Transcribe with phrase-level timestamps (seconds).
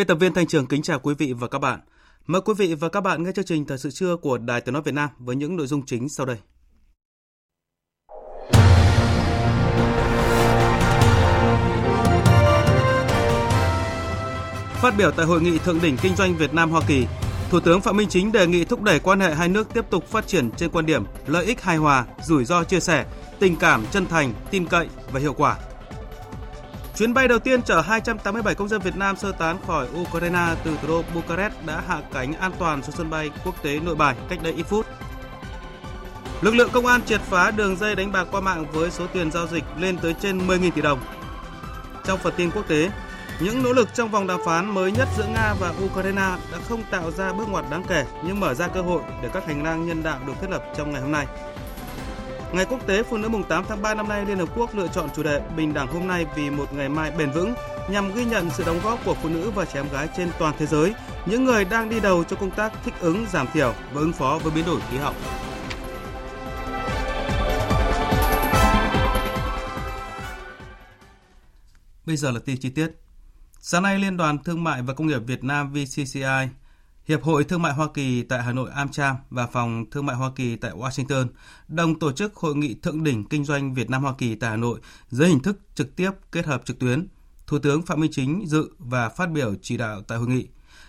[0.00, 1.80] Biên tập viên Thanh Trường kính chào quý vị và các bạn.
[2.26, 4.72] Mời quý vị và các bạn nghe chương trình Thời sự trưa của Đài Tiếng
[4.72, 6.36] nói Việt Nam với những nội dung chính sau đây.
[14.74, 17.06] Phát biểu tại hội nghị thượng đỉnh kinh doanh Việt Nam Hoa Kỳ,
[17.50, 20.06] Thủ tướng Phạm Minh Chính đề nghị thúc đẩy quan hệ hai nước tiếp tục
[20.06, 23.06] phát triển trên quan điểm lợi ích hài hòa, rủi ro chia sẻ,
[23.38, 25.58] tình cảm chân thành, tin cậy và hiệu quả.
[26.96, 30.76] Chuyến bay đầu tiên chở 287 công dân Việt Nam sơ tán khỏi Ukraine từ
[30.82, 34.14] thủ đô Bucharest đã hạ cánh an toàn xuống sân bay quốc tế Nội Bài
[34.28, 34.86] cách đây ít phút.
[36.42, 39.30] Lực lượng công an triệt phá đường dây đánh bạc qua mạng với số tiền
[39.30, 41.00] giao dịch lên tới trên 10.000 tỷ đồng.
[42.04, 42.90] Trong phần tin quốc tế,
[43.40, 46.82] những nỗ lực trong vòng đàm phán mới nhất giữa Nga và Ukraine đã không
[46.90, 49.86] tạo ra bước ngoặt đáng kể nhưng mở ra cơ hội để các hành lang
[49.86, 51.26] nhân đạo được thiết lập trong ngày hôm nay.
[52.52, 54.88] Ngày Quốc tế Phụ nữ mùng 8 tháng 3 năm nay, Liên Hợp Quốc lựa
[54.88, 57.54] chọn chủ đề Bình đẳng hôm nay vì một ngày mai bền vững
[57.90, 60.54] nhằm ghi nhận sự đóng góp của phụ nữ và trẻ em gái trên toàn
[60.58, 60.94] thế giới,
[61.26, 64.38] những người đang đi đầu cho công tác thích ứng, giảm thiểu và ứng phó
[64.42, 65.14] với biến đổi khí hậu.
[72.06, 72.90] Bây giờ là tin chi tiết.
[73.60, 76.48] Sáng nay, Liên đoàn Thương mại và Công nghiệp Việt Nam VCCI
[77.04, 80.30] Hiệp hội Thương mại Hoa Kỳ tại Hà Nội AmCham và Phòng Thương mại Hoa
[80.36, 81.26] Kỳ tại Washington
[81.68, 84.56] đồng tổ chức hội nghị thượng đỉnh kinh doanh Việt Nam Hoa Kỳ tại Hà
[84.56, 87.08] Nội dưới hình thức trực tiếp kết hợp trực tuyến.
[87.46, 90.48] Thủ tướng Phạm Minh Chính dự và phát biểu chỉ đạo tại hội nghị.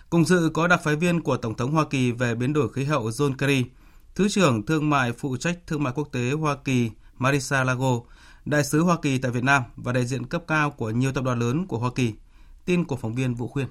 [0.10, 2.84] Cùng dự có đặc phái viên của Tổng thống Hoa Kỳ về biến đổi khí
[2.84, 3.66] hậu John Kerry,
[4.16, 8.00] Thứ trưởng Thương mại phụ trách Thương mại quốc tế Hoa Kỳ Marisa Lago,
[8.46, 11.24] Đại sứ Hoa Kỳ tại Việt Nam và đại diện cấp cao của nhiều tập
[11.24, 12.14] đoàn lớn của Hoa Kỳ.
[12.66, 13.68] Tin của phóng viên Vũ Khuyên.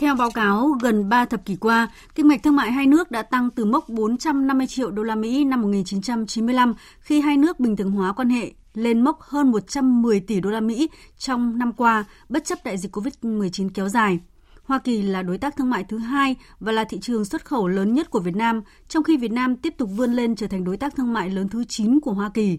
[0.00, 3.22] Theo báo cáo, gần 3 thập kỷ qua, kinh mạch thương mại hai nước đã
[3.22, 7.90] tăng từ mốc 450 triệu đô la Mỹ năm 1995 khi hai nước bình thường
[7.90, 12.44] hóa quan hệ lên mốc hơn 110 tỷ đô la Mỹ trong năm qua, bất
[12.44, 14.18] chấp đại dịch COVID-19 kéo dài.
[14.64, 17.68] Hoa Kỳ là đối tác thương mại thứ hai và là thị trường xuất khẩu
[17.68, 20.64] lớn nhất của Việt Nam, trong khi Việt Nam tiếp tục vươn lên trở thành
[20.64, 22.58] đối tác thương mại lớn thứ 9 của Hoa Kỳ.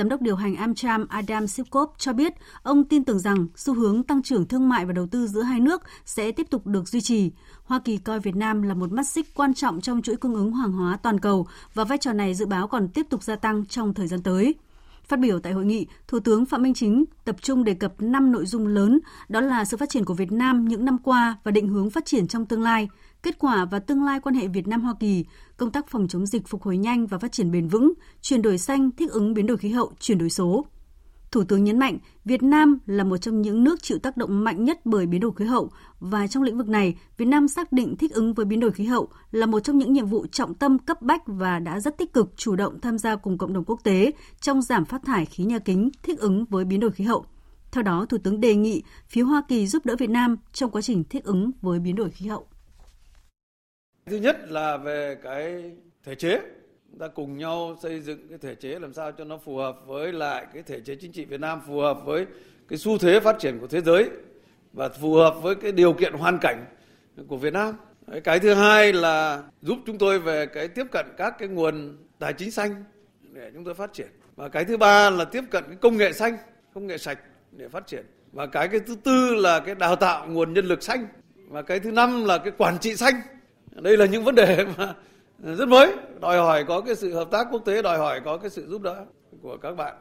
[0.00, 4.02] Giám đốc điều hành Amcham Adam Sipkov cho biết ông tin tưởng rằng xu hướng
[4.02, 7.00] tăng trưởng thương mại và đầu tư giữa hai nước sẽ tiếp tục được duy
[7.00, 7.30] trì.
[7.64, 10.52] Hoa Kỳ coi Việt Nam là một mắt xích quan trọng trong chuỗi cung ứng
[10.52, 13.66] hàng hóa toàn cầu và vai trò này dự báo còn tiếp tục gia tăng
[13.66, 14.54] trong thời gian tới.
[15.04, 18.32] Phát biểu tại hội nghị, Thủ tướng Phạm Minh Chính tập trung đề cập 5
[18.32, 21.50] nội dung lớn, đó là sự phát triển của Việt Nam những năm qua và
[21.50, 22.88] định hướng phát triển trong tương lai,
[23.22, 25.24] kết quả và tương lai quan hệ Việt Nam Hoa Kỳ,
[25.56, 27.92] công tác phòng chống dịch phục hồi nhanh và phát triển bền vững,
[28.22, 30.66] chuyển đổi xanh, thích ứng biến đổi khí hậu, chuyển đổi số.
[31.32, 34.64] Thủ tướng nhấn mạnh, Việt Nam là một trong những nước chịu tác động mạnh
[34.64, 35.70] nhất bởi biến đổi khí hậu
[36.00, 38.84] và trong lĩnh vực này, Việt Nam xác định thích ứng với biến đổi khí
[38.84, 42.12] hậu là một trong những nhiệm vụ trọng tâm cấp bách và đã rất tích
[42.12, 45.44] cực chủ động tham gia cùng cộng đồng quốc tế trong giảm phát thải khí
[45.44, 47.24] nhà kính thích ứng với biến đổi khí hậu.
[47.72, 50.82] Theo đó, Thủ tướng đề nghị phía Hoa Kỳ giúp đỡ Việt Nam trong quá
[50.82, 52.46] trình thích ứng với biến đổi khí hậu.
[54.06, 55.72] Thứ nhất là về cái
[56.04, 56.40] thể chế
[56.90, 59.76] chúng ta cùng nhau xây dựng cái thể chế làm sao cho nó phù hợp
[59.86, 62.26] với lại cái thể chế chính trị Việt Nam phù hợp với
[62.68, 64.10] cái xu thế phát triển của thế giới
[64.72, 66.64] và phù hợp với cái điều kiện hoàn cảnh
[67.28, 67.74] của Việt Nam.
[68.24, 72.32] Cái thứ hai là giúp chúng tôi về cái tiếp cận các cái nguồn tài
[72.32, 72.84] chính xanh
[73.32, 74.08] để chúng tôi phát triển.
[74.36, 76.36] Và cái thứ ba là tiếp cận cái công nghệ xanh,
[76.74, 77.18] công nghệ sạch
[77.52, 78.06] để phát triển.
[78.32, 81.06] Và cái cái thứ tư là cái đào tạo nguồn nhân lực xanh.
[81.48, 83.14] Và cái thứ năm là cái quản trị xanh.
[83.72, 84.94] Đây là những vấn đề mà
[85.42, 88.50] rất mới, đòi hỏi có cái sự hợp tác quốc tế, đòi hỏi có cái
[88.50, 89.04] sự giúp đỡ
[89.42, 89.94] của các bạn.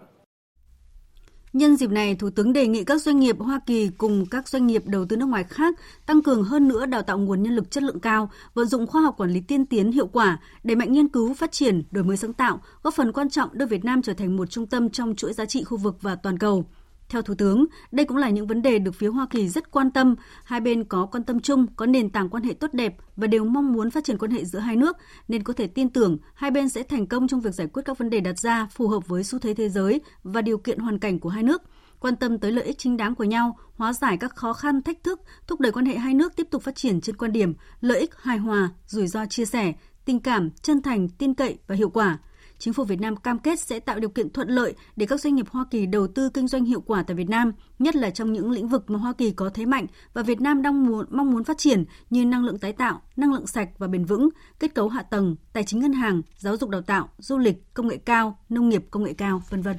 [1.54, 4.68] Nhân dịp này, Thủ tướng đề nghị các doanh nghiệp Hoa Kỳ cùng các doanh
[4.68, 5.76] nghiệp đầu tư nước ngoài khác
[6.06, 9.02] tăng cường hơn nữa đào tạo nguồn nhân lực chất lượng cao, vận dụng khoa
[9.02, 12.18] học quản lý tiên tiến hiệu quả, đẩy mạnh nghiên cứu, phát triển, đổi mới
[12.18, 15.16] sáng tạo, góp phần quan trọng đưa Việt Nam trở thành một trung tâm trong
[15.16, 16.66] chuỗi giá trị khu vực và toàn cầu.
[17.10, 19.92] Theo Thủ tướng, đây cũng là những vấn đề được phía Hoa Kỳ rất quan
[19.92, 20.16] tâm.
[20.44, 23.46] Hai bên có quan tâm chung, có nền tảng quan hệ tốt đẹp và đều
[23.46, 24.98] mong muốn phát triển quan hệ giữa hai nước,
[25.28, 27.98] nên có thể tin tưởng hai bên sẽ thành công trong việc giải quyết các
[27.98, 31.00] vấn đề đặt ra phù hợp với xu thế thế giới và điều kiện hoàn
[31.00, 31.62] cảnh của hai nước.
[32.00, 35.04] quan tâm tới lợi ích chính đáng của nhau, hóa giải các khó khăn, thách
[35.04, 38.00] thức, thúc đẩy quan hệ hai nước tiếp tục phát triển trên quan điểm lợi
[38.00, 39.74] ích hài hòa, rủi ro chia sẻ,
[40.06, 42.18] tình cảm, chân thành, tin cậy và hiệu quả–
[42.60, 45.36] chính phủ Việt Nam cam kết sẽ tạo điều kiện thuận lợi để các doanh
[45.36, 48.34] nghiệp Hoa Kỳ đầu tư kinh doanh hiệu quả tại Việt Nam, nhất là trong
[48.34, 51.32] những lĩnh vực mà Hoa Kỳ có thế mạnh và Việt Nam đang muốn, mong
[51.32, 54.30] muốn phát triển như năng lượng tái tạo, năng lượng sạch và bền vững,
[54.60, 57.88] kết cấu hạ tầng, tài chính ngân hàng, giáo dục đào tạo, du lịch, công
[57.88, 59.78] nghệ cao, nông nghiệp công nghệ cao, vân vân.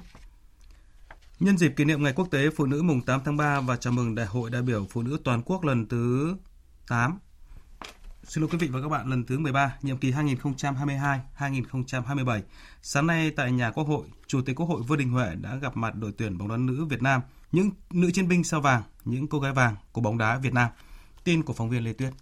[1.41, 3.93] Nhân dịp kỷ niệm Ngày Quốc tế Phụ nữ mùng 8 tháng 3 và chào
[3.93, 6.35] mừng Đại hội đại biểu Phụ nữ toàn quốc lần thứ
[6.89, 7.19] 8
[8.25, 12.41] Xin lỗi quý vị và các bạn, lần thứ 13, nhiệm kỳ 2022-2027.
[12.83, 15.77] Sáng nay tại nhà Quốc hội, Chủ tịch Quốc hội Vương Đình Huệ đã gặp
[15.77, 17.21] mặt đội tuyển bóng đá nữ Việt Nam,
[17.53, 20.71] những nữ chiến binh sao vàng, những cô gái vàng của bóng đá Việt Nam.
[21.25, 22.13] Tin của phóng viên Lê Tuyết.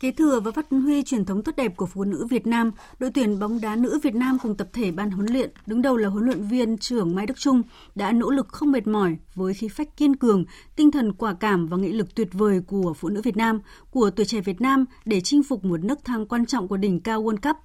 [0.00, 3.10] Kế thừa và phát huy truyền thống tốt đẹp của phụ nữ Việt Nam, đội
[3.10, 6.08] tuyển bóng đá nữ Việt Nam cùng tập thể ban huấn luyện, đứng đầu là
[6.08, 7.62] huấn luyện viên trưởng Mai Đức Trung,
[7.94, 10.44] đã nỗ lực không mệt mỏi với khí phách kiên cường,
[10.76, 13.60] tinh thần quả cảm và nghị lực tuyệt vời của phụ nữ Việt Nam,
[13.90, 17.00] của tuổi trẻ Việt Nam để chinh phục một nấc thang quan trọng của đỉnh
[17.00, 17.56] cao World Cup.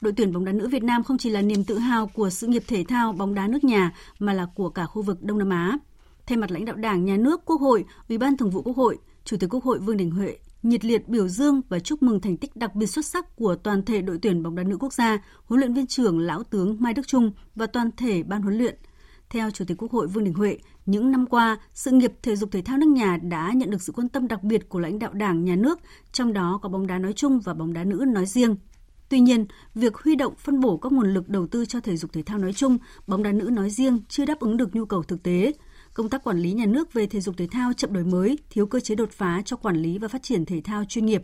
[0.00, 2.46] Đội tuyển bóng đá nữ Việt Nam không chỉ là niềm tự hào của sự
[2.46, 5.50] nghiệp thể thao bóng đá nước nhà mà là của cả khu vực Đông Nam
[5.50, 5.78] Á.
[6.26, 8.98] Thay mặt lãnh đạo Đảng, Nhà nước, Quốc hội, Ủy ban Thường vụ Quốc hội,
[9.24, 12.36] Chủ tịch Quốc hội Vương Đình Huệ nhiệt liệt biểu dương và chúc mừng thành
[12.36, 15.18] tích đặc biệt xuất sắc của toàn thể đội tuyển bóng đá nữ quốc gia,
[15.44, 18.76] huấn luyện viên trưởng lão tướng Mai Đức Trung và toàn thể ban huấn luyện.
[19.30, 22.50] Theo Chủ tịch Quốc hội Vương Đình Huệ, những năm qua, sự nghiệp thể dục
[22.52, 25.12] thể thao nước nhà đã nhận được sự quan tâm đặc biệt của lãnh đạo
[25.12, 25.78] Đảng, Nhà nước,
[26.12, 28.56] trong đó có bóng đá nói chung và bóng đá nữ nói riêng.
[29.08, 32.12] Tuy nhiên, việc huy động phân bổ các nguồn lực đầu tư cho thể dục
[32.12, 35.02] thể thao nói chung, bóng đá nữ nói riêng chưa đáp ứng được nhu cầu
[35.02, 35.52] thực tế,
[35.94, 38.66] công tác quản lý nhà nước về thể dục thể thao chậm đổi mới, thiếu
[38.66, 41.22] cơ chế đột phá cho quản lý và phát triển thể thao chuyên nghiệp.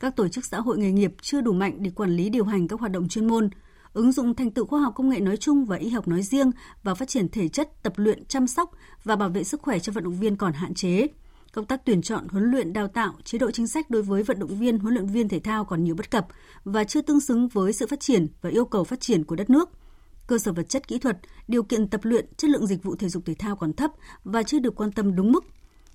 [0.00, 2.68] Các tổ chức xã hội nghề nghiệp chưa đủ mạnh để quản lý điều hành
[2.68, 3.50] các hoạt động chuyên môn,
[3.92, 6.50] ứng dụng thành tựu khoa học công nghệ nói chung và y học nói riêng
[6.82, 8.70] vào phát triển thể chất, tập luyện, chăm sóc
[9.04, 11.06] và bảo vệ sức khỏe cho vận động viên còn hạn chế.
[11.52, 14.38] Công tác tuyển chọn, huấn luyện, đào tạo, chế độ chính sách đối với vận
[14.38, 16.26] động viên, huấn luyện viên thể thao còn nhiều bất cập
[16.64, 19.50] và chưa tương xứng với sự phát triển và yêu cầu phát triển của đất
[19.50, 19.70] nước–
[20.32, 21.18] cơ sở vật chất kỹ thuật,
[21.48, 23.90] điều kiện tập luyện, chất lượng dịch vụ thể dục thể thao còn thấp
[24.24, 25.44] và chưa được quan tâm đúng mức.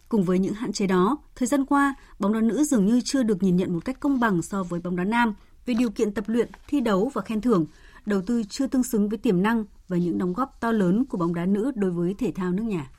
[0.10, 3.24] Cùng với những hạn chế đó, thời gian qua, bóng đá nữ dường như chưa
[3.24, 5.36] được nhìn nhận một cách công bằng so với bóng đá nam
[5.66, 7.66] về điều kiện tập luyện, thi đấu và khen thưởng,
[8.06, 11.18] đầu tư chưa tương xứng với tiềm năng và những đóng góp to lớn của
[11.18, 12.92] bóng đá nữ đối với thể thao nước nhà.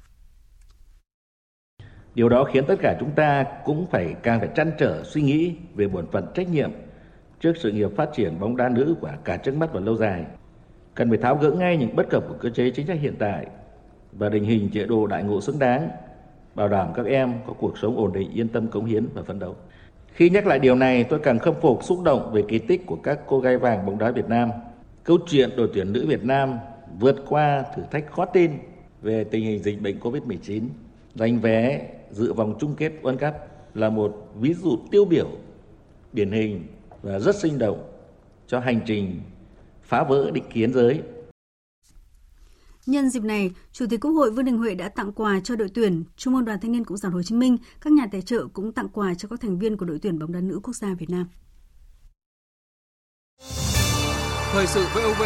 [2.14, 5.54] Điều đó khiến tất cả chúng ta cũng phải càng phải trăn trở suy nghĩ
[5.74, 6.70] về bổn phận trách nhiệm
[7.40, 10.24] trước sự nghiệp phát triển bóng đá nữ của cả trước mắt và lâu dài
[10.98, 13.46] cần phải tháo gỡ ngay những bất cập của cơ chế chính sách hiện tại
[14.12, 15.88] và định hình chế độ đại ngộ xứng đáng,
[16.54, 19.38] bảo đảm các em có cuộc sống ổn định, yên tâm cống hiến và phấn
[19.38, 19.56] đấu.
[20.12, 22.96] Khi nhắc lại điều này, tôi càng khâm phục xúc động về kỳ tích của
[22.96, 24.50] các cô gái vàng bóng đá Việt Nam.
[25.04, 26.58] Câu chuyện đội tuyển nữ Việt Nam
[26.98, 28.50] vượt qua thử thách khó tin
[29.02, 30.62] về tình hình dịch bệnh COVID-19,
[31.14, 33.34] giành vé dự vòng chung kết World Cup
[33.74, 35.28] là một ví dụ tiêu biểu,
[36.12, 36.64] điển hình
[37.02, 37.84] và rất sinh động
[38.46, 39.20] cho hành trình
[39.88, 41.02] phá vỡ định kiến giới.
[42.86, 45.68] Nhân dịp này, Chủ tịch Quốc hội Vương Đình Huệ đã tặng quà cho đội
[45.74, 48.46] tuyển, Trung ương Đoàn Thanh niên Cộng sản Hồ Chí Minh, các nhà tài trợ
[48.52, 50.94] cũng tặng quà cho các thành viên của đội tuyển bóng đá nữ quốc gia
[50.94, 51.26] Việt Nam.
[54.52, 55.22] Thời sự VOV,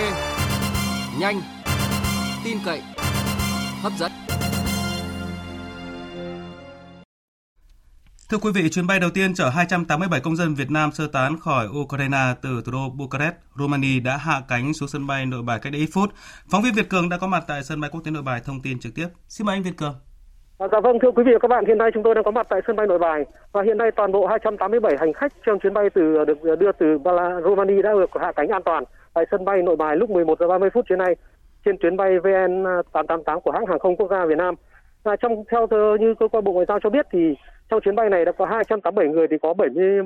[1.20, 1.40] nhanh,
[2.44, 2.82] tin cậy,
[3.82, 4.12] hấp dẫn.
[8.32, 11.32] Thưa quý vị, chuyến bay đầu tiên chở 287 công dân Việt Nam sơ tán
[11.40, 15.58] khỏi Ukraine từ thủ đô Bucharest, Romania đã hạ cánh xuống sân bay Nội Bài
[15.62, 16.10] cách đây ít phút.
[16.50, 18.60] Phóng viên Việt Cường đã có mặt tại sân bay quốc tế Nội Bài thông
[18.64, 19.08] tin trực tiếp.
[19.28, 19.94] Xin mời anh Việt Cường.
[20.58, 22.30] À, dạ vâng, thưa quý vị và các bạn, hiện nay chúng tôi đang có
[22.30, 25.58] mặt tại sân bay Nội Bài và hiện nay toàn bộ 287 hành khách trong
[25.58, 26.86] chuyến bay từ được đưa từ
[27.44, 28.84] Romania đã được hạ cánh an toàn
[29.14, 31.16] tại sân bay Nội Bài lúc 11 giờ 30 phút chiều nay
[31.64, 34.54] trên chuyến bay VN 888 của hãng hàng không quốc gia Việt Nam.
[35.04, 35.66] Và trong theo
[36.00, 37.34] như cơ quan Bộ Ngoại giao cho biết thì
[37.68, 40.00] trong chuyến bay này đã có 287 người thì có 70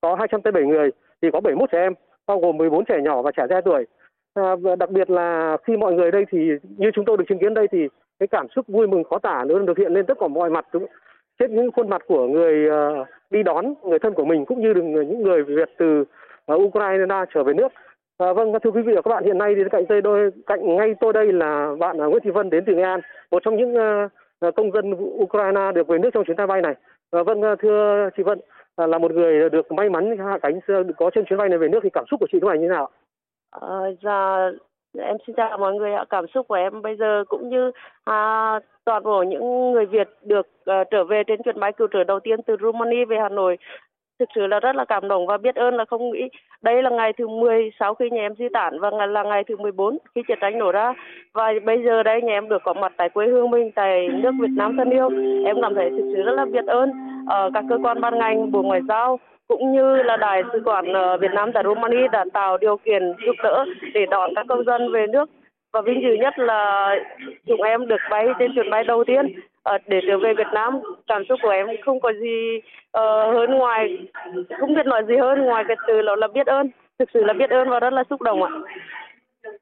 [0.00, 0.90] có 287 người
[1.22, 1.92] thì có 71 trẻ em,
[2.26, 3.86] bao gồm 14 trẻ nhỏ và trẻ ra tuổi.
[4.34, 4.42] À,
[4.78, 6.38] đặc biệt là khi mọi người đây thì
[6.76, 7.88] như chúng tôi được chứng kiến đây thì
[8.18, 10.66] cái cảm xúc vui mừng khó tả nữa được hiện lên tất cả mọi mặt
[11.38, 14.74] trên những khuôn mặt của người uh, đi đón người thân của mình cũng như
[14.74, 16.04] những người Việt từ
[16.52, 17.72] uh, Ukraine trở về nước.
[18.18, 20.76] À, vâng, thưa quý vị và các bạn, hiện nay thì cạnh tôi đôi cạnh
[20.76, 23.56] ngay tôi đây là bạn à, Nguyễn Thị Vân đến từ Nghệ An, một trong
[23.56, 23.74] những
[24.46, 26.74] uh, công dân Ukraine được về nước trong chuyến bay này.
[27.10, 28.40] À, vâng, thưa chị Vân,
[28.76, 30.60] à, là một người được may mắn hạ cánh
[30.96, 32.68] có trên chuyến bay này về nước thì cảm xúc của chị lúc này như
[32.68, 32.90] thế nào?
[33.50, 34.50] À, dạ,
[34.98, 36.04] em xin chào mọi người ạ.
[36.10, 37.70] Cảm xúc của em bây giờ cũng như
[38.04, 42.04] à, toàn bộ những người Việt được uh, trở về trên chuyến bay cứu trợ
[42.04, 43.58] đầu tiên từ Romania về Hà Nội
[44.18, 46.28] thực sự là rất là cảm động và biết ơn là không nghĩ
[46.62, 49.56] đây là ngày thứ 10 sau khi nhà em di tản và là ngày thứ
[49.56, 50.94] 14 khi chiến tranh nổ ra.
[51.32, 54.30] Và bây giờ đây nhà em được có mặt tại quê hương mình, tại nước
[54.40, 55.10] Việt Nam thân yêu.
[55.46, 56.92] Em cảm thấy thực sự rất là biết ơn
[57.26, 59.18] ở các cơ quan ban ngành, bộ ngoại giao,
[59.48, 63.02] cũng như là đại sứ quán ờ, Việt Nam tại Romania đã tạo điều kiện
[63.26, 65.30] giúp đỡ để đón các công dân về nước.
[65.72, 66.94] Và vinh dự nhất là
[67.46, 69.34] chúng em được bay trên chuyến bay đầu tiên.
[69.64, 73.50] Ờ, để trở về Việt Nam cảm xúc của em không có gì uh, hơn
[73.50, 73.98] ngoài
[74.60, 77.32] không biết nói gì hơn ngoài cái từ là, là biết ơn thực sự là
[77.32, 78.50] biết ơn và rất là xúc động ạ.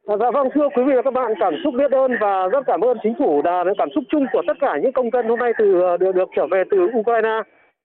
[0.07, 2.67] À, dạ vâng thưa quý vị và các bạn cảm xúc biết ơn và rất
[2.67, 5.39] cảm ơn chính phủ đã cảm xúc chung của tất cả những công dân hôm
[5.39, 7.43] nay từ ờ, được, được trở về từ Ukraine.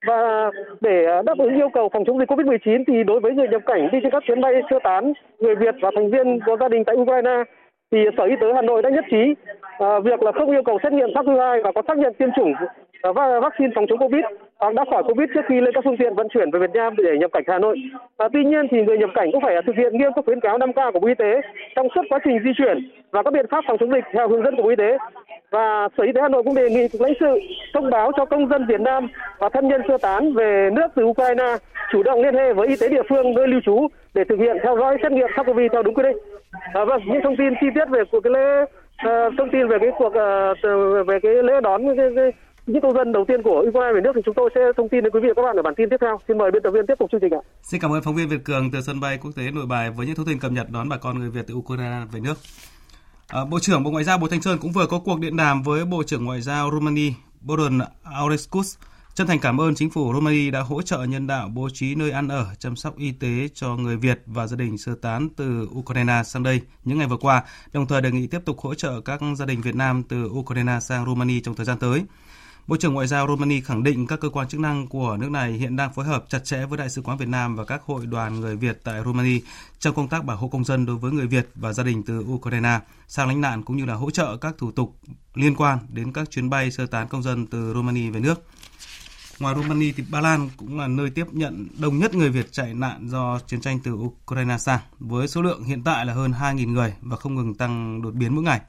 [0.08, 3.62] Và để đáp ứng yêu cầu phòng chống dịch Covid-19 thì đối với người nhập
[3.66, 6.68] cảnh đi trên các chuyến bay sơ tán người Việt và thành viên của gia
[6.68, 7.44] đình tại Ukraine
[7.92, 9.34] thì Sở Y tế Hà Nội đã nhất trí
[9.80, 12.54] à, việc là không yêu cầu xét nghiệm SARS-CoV-2 và có xác nhận tiêm chủng
[13.02, 14.24] ờ, và vaccine phòng chống Covid
[14.60, 16.94] hoặc đã khỏi Covid trước khi lên các phương tiện vận chuyển về Việt Nam
[16.98, 17.78] để nhập cảnh Hà Nội.
[18.18, 20.58] À, tuy nhiên thì người nhập cảnh cũng phải thực hiện nghiêm các khuyến cáo
[20.58, 21.42] 5K của Bộ Y tế
[21.76, 22.78] trong suốt quá trình di chuyển
[23.12, 24.98] và các biện pháp phòng chống dịch theo hướng dẫn của Bộ Y tế.
[25.52, 27.40] Và Sở Y tế Hà Nội cũng đề nghị cục lãnh sự
[27.74, 29.08] thông báo cho công dân Việt Nam
[29.40, 31.56] và thân nhân sơ tán về nước từ Ukraine
[31.92, 34.58] chủ động liên hệ với y tế địa phương nơi lưu trú để thực hiện
[34.64, 36.18] theo dõi xét nghiệm SARS-CoV theo đúng quy định.
[36.74, 38.66] À, vâng, những thông tin chi tiết về cuộc cái lễ
[38.98, 42.32] Ờ, thông tin về cái cuộc uh, về cái lễ đón cái, cái,
[42.68, 45.04] những công dân đầu tiên của Ukraine về nước thì chúng tôi sẽ thông tin
[45.04, 46.18] đến quý vị và các bạn ở bản tin tiếp theo.
[46.28, 47.42] Xin mời biên tập viên tiếp tục chương trình ạ.
[47.62, 50.06] Xin cảm ơn phóng viên Việt Cường từ sân bay quốc tế Nội Bài với
[50.06, 52.38] những thông tin cập nhật đón bà con người Việt từ Ukraine về nước.
[53.28, 55.64] À, Bộ trưởng Bộ Ngoại giao Bùi Thanh Sơn cũng vừa có cuộc điện đàm
[55.64, 57.12] với Bộ trưởng Ngoại giao Romania
[57.42, 58.78] Boron Aurescus
[59.18, 62.12] Chân thành cảm ơn chính phủ Romania đã hỗ trợ nhân đạo bố trí nơi
[62.12, 65.68] ăn ở, chăm sóc y tế cho người Việt và gia đình sơ tán từ
[65.76, 67.44] Ukraine sang đây những ngày vừa qua,
[67.74, 70.80] đồng thời đề nghị tiếp tục hỗ trợ các gia đình Việt Nam từ Ukraine
[70.82, 72.04] sang Romania trong thời gian tới.
[72.68, 75.52] Bộ trưởng Ngoại giao Romania khẳng định các cơ quan chức năng của nước này
[75.52, 78.06] hiện đang phối hợp chặt chẽ với Đại sứ quán Việt Nam và các hội
[78.06, 79.40] đoàn người Việt tại Romania
[79.80, 82.20] trong công tác bảo hộ công dân đối với người Việt và gia đình từ
[82.20, 85.00] Ukraine sang lánh nạn cũng như là hỗ trợ các thủ tục
[85.34, 88.44] liên quan đến các chuyến bay sơ tán công dân từ Romania về nước.
[89.40, 92.74] Ngoài Romania thì Ba Lan cũng là nơi tiếp nhận đông nhất người Việt chạy
[92.74, 96.72] nạn do chiến tranh từ Ukraine sang, với số lượng hiện tại là hơn 2.000
[96.72, 98.62] người và không ngừng tăng đột biến mỗi ngày.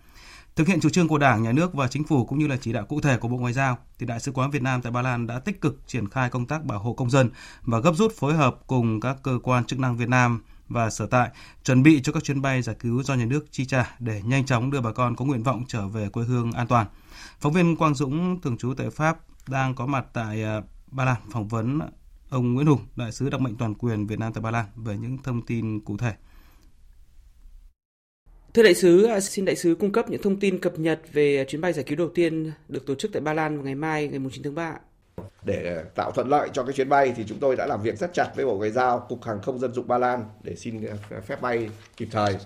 [0.56, 2.72] Thực hiện chủ trương của Đảng, Nhà nước và Chính phủ cũng như là chỉ
[2.72, 5.02] đạo cụ thể của Bộ Ngoại giao, thì Đại sứ quán Việt Nam tại Ba
[5.02, 7.30] Lan đã tích cực triển khai công tác bảo hộ công dân
[7.62, 11.06] và gấp rút phối hợp cùng các cơ quan chức năng Việt Nam và sở
[11.06, 11.28] tại
[11.64, 14.46] chuẩn bị cho các chuyến bay giải cứu do nhà nước chi trả để nhanh
[14.46, 16.86] chóng đưa bà con có nguyện vọng trở về quê hương an toàn.
[17.40, 19.18] Phóng viên Quang Dũng thường trú tại Pháp
[19.50, 21.80] đang có mặt tại à, Ba Lan phỏng vấn
[22.30, 24.96] ông Nguyễn Hùng, đại sứ đặc mệnh toàn quyền Việt Nam tại Ba Lan về
[24.96, 26.12] những thông tin cụ thể.
[28.54, 31.44] Thưa đại sứ, à, xin đại sứ cung cấp những thông tin cập nhật về
[31.48, 34.08] chuyến bay giải cứu đầu tiên được tổ chức tại Ba Lan vào ngày mai,
[34.08, 34.74] ngày 9 tháng 3.
[35.44, 38.10] Để tạo thuận lợi cho cái chuyến bay thì chúng tôi đã làm việc rất
[38.14, 41.20] chặt với Bộ Ngoại giao, Cục Hàng không Dân dụng Ba Lan để xin à,
[41.26, 42.36] phép bay kịp thời.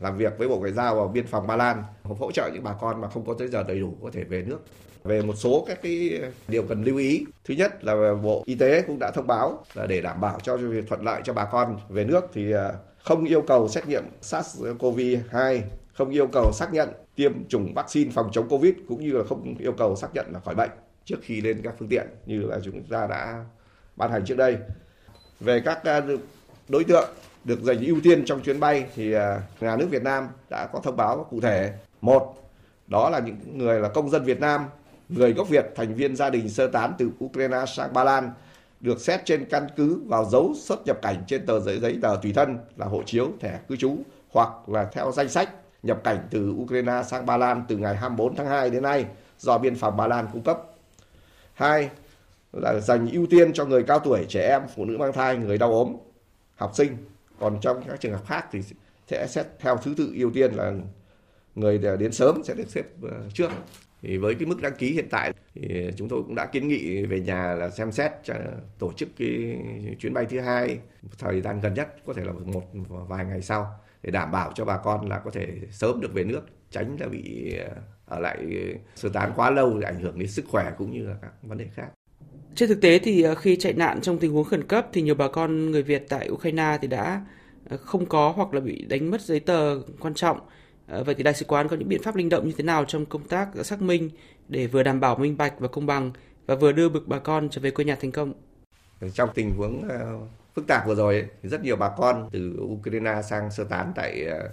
[0.00, 2.72] Làm việc với Bộ Ngoại giao và Biên phòng Ba Lan hỗ trợ những bà
[2.80, 4.58] con mà không có giấy tờ đầy đủ có thể về nước
[5.06, 7.24] về một số các cái điều cần lưu ý.
[7.44, 10.56] Thứ nhất là Bộ Y tế cũng đã thông báo là để đảm bảo cho
[10.56, 14.04] việc thuận lợi cho bà con về nước thì à, không yêu cầu xét nghiệm
[14.22, 15.60] SARS-CoV-2,
[15.92, 19.54] không yêu cầu xác nhận tiêm chủng vaccine phòng chống Covid cũng như là không
[19.58, 20.70] yêu cầu xác nhận là khỏi bệnh
[21.04, 23.44] trước khi lên các phương tiện như là chúng ta đã
[23.96, 24.56] ban hành trước đây.
[25.40, 26.02] Về các à,
[26.68, 27.08] đối tượng
[27.44, 30.80] được dành ưu tiên trong chuyến bay thì à, nhà nước Việt Nam đã có
[30.80, 31.72] thông báo cụ thể.
[32.00, 32.34] Một,
[32.86, 34.64] đó là những người là công dân Việt Nam
[35.08, 38.30] người gốc Việt thành viên gia đình sơ tán từ Ukraine sang Ba Lan
[38.80, 42.16] được xét trên căn cứ vào dấu xuất nhập cảnh trên tờ giấy giấy tờ
[42.22, 43.96] tùy thân là hộ chiếu, thẻ cư trú
[44.30, 45.50] hoặc là theo danh sách
[45.82, 49.06] nhập cảnh từ Ukraine sang Ba Lan từ ngày 24 tháng 2 đến nay
[49.38, 50.62] do biên phòng Ba Lan cung cấp.
[51.54, 51.90] Hai
[52.52, 55.58] là dành ưu tiên cho người cao tuổi, trẻ em, phụ nữ mang thai, người
[55.58, 55.96] đau ốm,
[56.56, 56.96] học sinh.
[57.40, 58.60] Còn trong các trường hợp khác thì
[59.06, 60.72] sẽ xét theo thứ tự ưu tiên là
[61.54, 63.50] người đến sớm sẽ được xếp ờ, trước
[64.06, 67.06] thì với cái mức đăng ký hiện tại thì chúng tôi cũng đã kiến nghị
[67.06, 68.34] về nhà là xem xét cho
[68.78, 69.58] tổ chức cái
[69.98, 70.78] chuyến bay thứ hai
[71.18, 72.62] thời gian gần nhất, có thể là một
[73.08, 73.66] vài ngày sau,
[74.02, 77.06] để đảm bảo cho bà con là có thể sớm được về nước, tránh là
[77.06, 77.68] bị à,
[78.06, 78.38] ở lại
[78.94, 81.58] sơ tán quá lâu để ảnh hưởng đến sức khỏe cũng như là các vấn
[81.58, 81.88] đề khác.
[82.54, 85.14] Trên thực tế thì à, khi chạy nạn trong tình huống khẩn cấp thì nhiều
[85.14, 87.24] bà con người Việt tại Ukraine thì đã
[87.80, 90.40] không có hoặc là bị đánh mất giấy tờ quan trọng
[90.88, 92.84] Ờ, vậy thì đại sứ quán có những biện pháp linh động như thế nào
[92.84, 94.10] trong công tác xác minh
[94.48, 96.10] để vừa đảm bảo minh bạch và công bằng
[96.46, 98.32] và vừa đưa bực bà con trở về quê nhà thành công?
[99.14, 100.18] Trong tình huống ờ,
[100.54, 104.24] phức tạp vừa rồi thì rất nhiều bà con từ Ukraine sang sơ tán tại
[104.24, 104.48] ờ,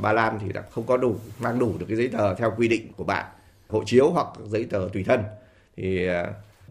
[0.00, 2.68] Ba Lan thì đã không có đủ, mang đủ được cái giấy tờ theo quy
[2.68, 3.26] định của bạn,
[3.68, 5.22] hộ chiếu hoặc giấy tờ tùy thân
[5.76, 6.08] thì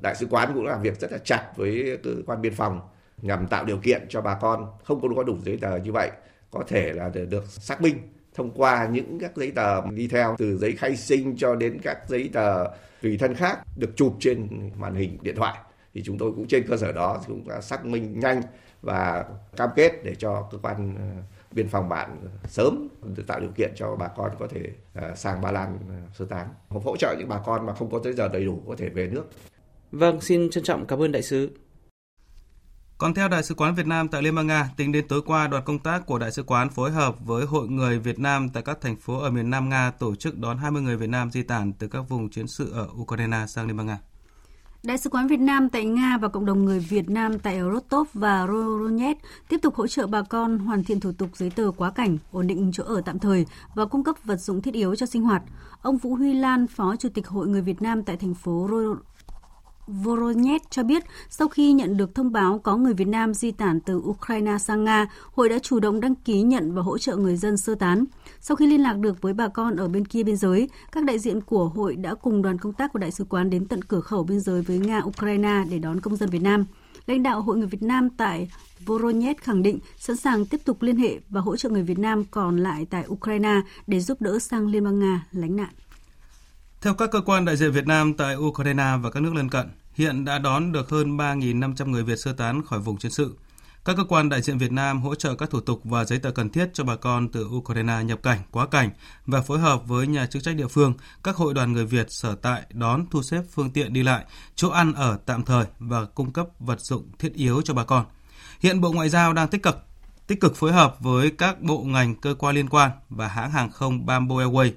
[0.02, 2.82] đại sứ quán cũng làm việc rất là chặt với cơ quan biên phòng
[3.22, 6.12] nhằm tạo điều kiện cho bà con không có đủ giấy tờ như vậy,
[6.52, 7.98] có thể là được xác minh
[8.36, 11.98] thông qua những các giấy tờ đi theo từ giấy khai sinh cho đến các
[12.08, 12.66] giấy tờ
[13.02, 15.58] tùy thân khác được chụp trên màn hình điện thoại
[15.94, 18.42] thì chúng tôi cũng trên cơ sở đó chúng ta xác minh nhanh
[18.82, 19.26] và
[19.58, 22.88] cam kết để cho cơ quan ờ, biên phòng bạn sớm
[23.28, 24.62] tạo điều kiện cho bà con có thể
[24.94, 28.00] ờ, sang Ba Lan ờ, sơ tán, hỗ trợ những bà con mà không có
[28.04, 29.26] giấy tờ đầy đủ có thể về nước.
[29.92, 31.50] Vâng, xin trân trọng cảm ơn đại sứ.
[32.98, 35.48] Còn theo Đại sứ quán Việt Nam tại Liên bang Nga, tính đến tối qua,
[35.48, 38.64] đoàn công tác của Đại sứ quán phối hợp với Hội người Việt Nam tại
[38.64, 41.44] các thành phố ở miền Nam Nga tổ chức đón 20 người Việt Nam di
[41.44, 43.98] tản từ các vùng chiến sự ở Ukraine sang Liên bang Nga.
[44.84, 48.08] Đại sứ quán Việt Nam tại Nga và cộng đồng người Việt Nam tại Rostov
[48.14, 49.16] và Voronezh
[49.50, 52.48] tiếp tục hỗ trợ bà con hoàn thiện thủ tục giấy tờ quá cảnh, ổn
[52.48, 55.44] định chỗ ở tạm thời và cung cấp vật dụng thiết yếu cho sinh hoạt.
[55.82, 58.68] Ông Vũ Huy Lan, Phó Chủ tịch Hội người Việt Nam tại thành phố
[59.88, 63.80] Voronezh cho biết sau khi nhận được thông báo có người Việt Nam di tản
[63.80, 67.38] từ Ukraine sang Nga, hội đã chủ động đăng ký nhận và hỗ trợ người
[67.38, 68.06] dân sơ tán.
[68.40, 71.20] Sau khi liên lạc được với bà con ở bên kia biên giới, các đại
[71.20, 74.02] diện của hội đã cùng đoàn công tác của đại sứ quán đến tận cửa
[74.02, 76.66] khẩu biên giới với Nga Ukraine để đón công dân Việt Nam.
[77.08, 78.50] Lãnh đạo Hội người Việt Nam tại
[78.86, 82.24] Voronezh khẳng định sẵn sàng tiếp tục liên hệ và hỗ trợ người Việt Nam
[82.32, 85.70] còn lại tại Ukraine để giúp đỡ sang Liên bang Nga lánh nạn.
[86.86, 89.68] Theo các cơ quan đại diện Việt Nam tại Ukraine và các nước lân cận,
[89.94, 93.38] hiện đã đón được hơn 3.500 người Việt sơ tán khỏi vùng chiến sự.
[93.86, 96.32] Các cơ quan đại diện Việt Nam hỗ trợ các thủ tục và giấy tờ
[96.32, 98.90] cần thiết cho bà con từ Ukraine nhập cảnh, quá cảnh
[99.26, 102.36] và phối hợp với nhà chức trách địa phương, các hội đoàn người Việt sở
[102.36, 104.26] tại đón thu xếp phương tiện đi lại,
[104.56, 108.06] chỗ ăn ở tạm thời và cung cấp vật dụng thiết yếu cho bà con.
[108.60, 109.78] Hiện Bộ Ngoại giao đang tích cực
[110.28, 113.72] tích cực phối hợp với các bộ ngành cơ quan liên quan và hãng hàng
[113.72, 114.72] không Bamboo Airways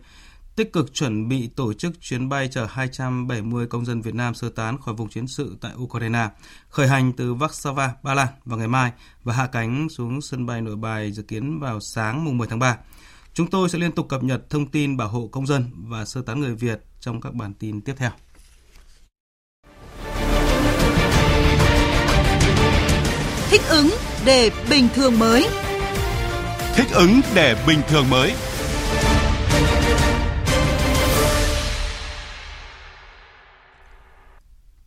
[0.59, 4.49] tích cực chuẩn bị tổ chức chuyến bay chở 270 công dân Việt Nam sơ
[4.49, 6.29] tán khỏi vùng chiến sự tại Ukraine,
[6.69, 8.93] khởi hành từ Warsaw, Ba Lan vào ngày mai
[9.25, 12.59] và hạ cánh xuống sân bay nội bài dự kiến vào sáng mùng 10 tháng
[12.59, 12.77] 3.
[13.35, 16.23] Chúng tôi sẽ liên tục cập nhật thông tin bảo hộ công dân và sơ
[16.23, 18.11] tán người Việt trong các bản tin tiếp theo.
[23.51, 23.91] Thích ứng
[24.25, 25.49] để bình thường mới.
[26.75, 28.35] Thích ứng để bình thường mới.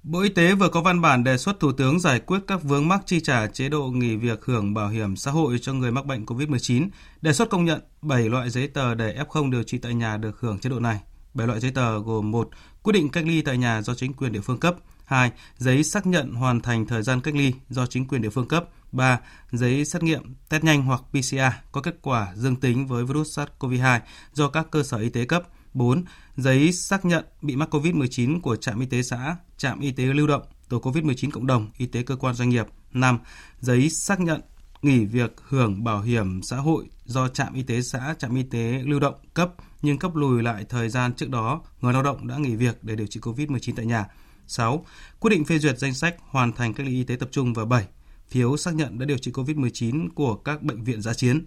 [0.04, 2.88] Bộ Y tế vừa có văn bản đề xuất Thủ tướng giải quyết các vướng
[2.88, 6.06] mắc chi trả chế độ nghỉ việc hưởng bảo hiểm xã hội cho người mắc
[6.06, 6.90] bệnh COVID-19,
[7.22, 10.40] đề xuất công nhận 7 loại giấy tờ để F0 điều trị tại nhà được
[10.40, 11.00] hưởng chế độ này.
[11.34, 12.50] 7 loại giấy tờ gồm 1.
[12.84, 14.76] Quyết định cách ly tại nhà do chính quyền địa phương cấp.
[15.06, 15.32] 2.
[15.58, 18.66] Giấy xác nhận hoàn thành thời gian cách ly do chính quyền địa phương cấp.
[18.92, 19.20] 3.
[19.52, 24.00] Giấy xét nghiệm test nhanh hoặc PCR có kết quả dương tính với virus SARS-CoV-2
[24.34, 25.44] do các cơ sở y tế cấp.
[25.74, 26.04] 4.
[26.38, 30.28] Giấy xác nhận bị mắc COVID-19 của trạm y tế xã, trạm y tế lưu
[30.28, 32.66] động, tổ COVID-19 cộng đồng, y tế cơ quan doanh nghiệp.
[32.94, 33.20] 5.
[33.60, 34.42] Giấy xác nhận
[34.82, 38.82] nghỉ việc hưởng bảo hiểm xã hội do trạm y tế xã, trạm y tế
[38.86, 42.38] lưu động cấp nhưng cấp lùi lại thời gian trước đó người lao động đã
[42.38, 44.06] nghỉ việc để điều trị COVID-19 tại nhà.
[44.48, 44.86] 6.
[45.20, 47.66] Quyết định phê duyệt danh sách hoàn thành cách ly y tế tập trung và
[47.66, 47.86] 7.
[48.28, 51.46] Phiếu xác nhận đã điều trị COVID-19 của các bệnh viện giã chiến.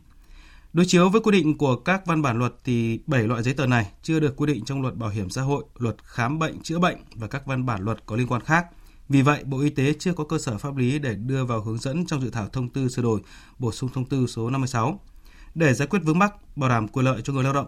[0.74, 3.66] Đối chiếu với quy định của các văn bản luật thì 7 loại giấy tờ
[3.66, 6.78] này chưa được quy định trong luật bảo hiểm xã hội, luật khám bệnh chữa
[6.78, 8.66] bệnh và các văn bản luật có liên quan khác.
[9.08, 11.78] Vì vậy, Bộ Y tế chưa có cơ sở pháp lý để đưa vào hướng
[11.78, 13.20] dẫn trong dự thảo thông tư sửa đổi,
[13.58, 15.00] bổ sung thông tư số 56.
[15.54, 17.66] Để giải quyết vướng mắc, bảo đảm quyền lợi cho người lao động,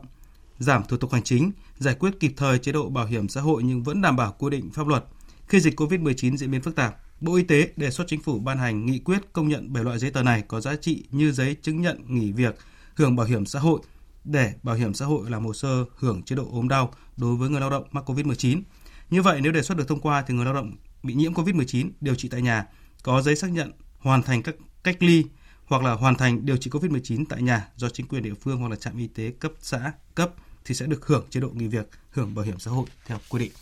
[0.59, 3.63] giảm thủ tục hành chính, giải quyết kịp thời chế độ bảo hiểm xã hội
[3.63, 5.05] nhưng vẫn đảm bảo quy định pháp luật.
[5.49, 8.59] Khi dịch COVID-19 diễn biến phức tạp, Bộ Y tế đề xuất chính phủ ban
[8.59, 11.57] hành nghị quyết công nhận 7 loại giấy tờ này có giá trị như giấy
[11.63, 12.57] chứng nhận nghỉ việc,
[12.97, 13.81] hưởng bảo hiểm xã hội
[14.25, 17.51] để bảo hiểm xã hội làm hồ sơ hưởng chế độ ốm đau đối với
[17.51, 18.63] người lao động mắc COVID-19.
[19.11, 21.91] Như vậy nếu đề xuất được thông qua thì người lao động bị nhiễm COVID-19
[22.01, 22.67] điều trị tại nhà
[23.03, 24.55] có giấy xác nhận hoàn thành các
[24.85, 25.25] cách ly
[25.67, 28.69] hoặc là hoàn thành điều trị COVID-19 tại nhà do chính quyền địa phương hoặc
[28.69, 30.31] là trạm y tế cấp xã cấp
[30.65, 33.39] thì sẽ được hưởng chế độ nghỉ việc, hưởng bảo hiểm xã hội theo quy
[33.39, 33.53] định.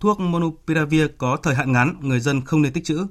[0.00, 3.06] Thuốc Monopiravir có thời hạn ngắn, người dân không nên tích trữ.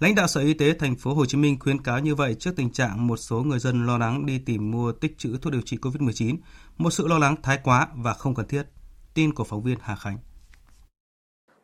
[0.00, 2.50] Lãnh đạo Sở Y tế thành phố Hồ Chí Minh khuyến cáo như vậy trước
[2.56, 5.62] tình trạng một số người dân lo lắng đi tìm mua tích trữ thuốc điều
[5.64, 6.36] trị COVID-19,
[6.76, 8.62] một sự lo lắng thái quá và không cần thiết.
[9.14, 10.18] Tin của phóng viên Hà Khánh.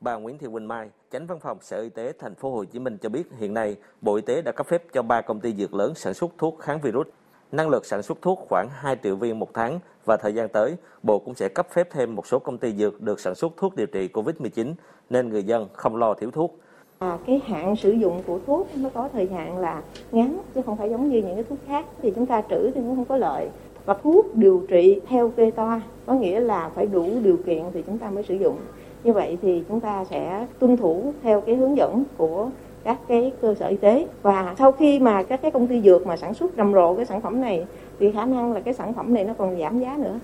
[0.01, 2.79] Bà Nguyễn Thị Quỳnh Mai, Chánh Văn phòng Sở Y tế thành phố Hồ Chí
[2.79, 5.55] Minh cho biết hiện nay Bộ Y tế đã cấp phép cho ba công ty
[5.55, 7.07] dược lớn sản xuất thuốc kháng virus.
[7.53, 10.77] Năng lực sản xuất thuốc khoảng 2 triệu viên một tháng và thời gian tới,
[11.03, 13.77] Bộ cũng sẽ cấp phép thêm một số công ty dược được sản xuất thuốc
[13.77, 14.75] điều trị COVID-19
[15.11, 16.61] nên người dân không lo thiếu thuốc.
[16.98, 20.76] À, cái hạn sử dụng của thuốc nó có thời hạn là ngắn chứ không
[20.76, 21.87] phải giống như những cái thuốc khác.
[22.02, 23.48] Thì chúng ta trữ thì cũng không có lợi.
[23.85, 27.83] Và thuốc điều trị theo kê toa có nghĩa là phải đủ điều kiện thì
[27.87, 28.57] chúng ta mới sử dụng.
[29.04, 32.48] Như vậy thì chúng ta sẽ tuân thủ theo cái hướng dẫn của
[32.85, 34.07] các cái cơ sở y tế.
[34.22, 37.07] Và sau khi mà các cái công ty dược mà sản xuất rầm rộ cái
[37.07, 37.66] sản phẩm này
[37.98, 40.18] thì khả năng là cái sản phẩm này nó còn giảm giá nữa.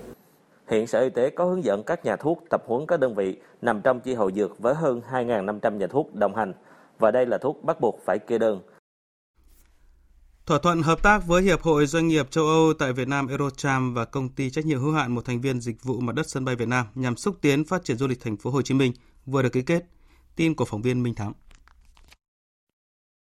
[0.71, 3.37] Hiện Sở Y tế có hướng dẫn các nhà thuốc tập huấn các đơn vị
[3.61, 6.53] nằm trong chi hội dược với hơn 2.500 nhà thuốc đồng hành
[6.99, 8.61] và đây là thuốc bắt buộc phải kê đơn.
[10.45, 13.93] Thỏa thuận hợp tác với Hiệp hội Doanh nghiệp châu Âu tại Việt Nam Eurotram
[13.93, 16.45] và công ty trách nhiệm hữu hạn một thành viên dịch vụ mặt đất sân
[16.45, 18.93] bay Việt Nam nhằm xúc tiến phát triển du lịch thành phố Hồ Chí Minh
[19.25, 19.83] vừa được ký kết.
[20.35, 21.33] Tin của phóng viên Minh Thắng.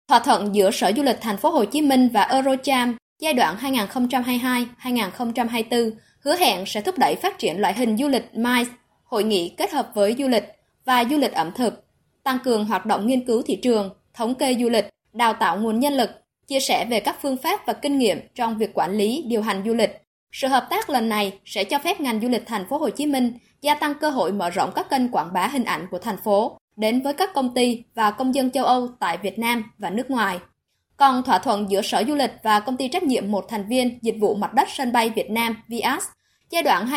[0.08, 3.58] Thỏa thuận giữa Sở Du lịch thành phố Hồ Chí Minh và Eurotram giai đoạn
[3.58, 5.92] 2022-2024
[6.26, 8.72] hứa hẹn sẽ thúc đẩy phát triển loại hình du lịch MICE,
[9.04, 10.44] hội nghị kết hợp với du lịch
[10.86, 11.86] và du lịch ẩm thực,
[12.24, 15.80] tăng cường hoạt động nghiên cứu thị trường, thống kê du lịch, đào tạo nguồn
[15.80, 16.10] nhân lực,
[16.48, 19.64] chia sẻ về các phương pháp và kinh nghiệm trong việc quản lý, điều hành
[19.66, 20.02] du lịch.
[20.32, 23.06] Sự hợp tác lần này sẽ cho phép ngành du lịch thành phố Hồ Chí
[23.06, 26.18] Minh gia tăng cơ hội mở rộng các kênh quảng bá hình ảnh của thành
[26.24, 29.90] phố đến với các công ty và công dân châu Âu tại Việt Nam và
[29.90, 30.40] nước ngoài.
[30.98, 34.00] Còn thỏa thuận giữa Sở Du lịch và công ty trách nhiệm một thành viên
[34.02, 36.04] dịch vụ mặt đất sân bay Việt Nam VIAS
[36.50, 36.88] giai đoạn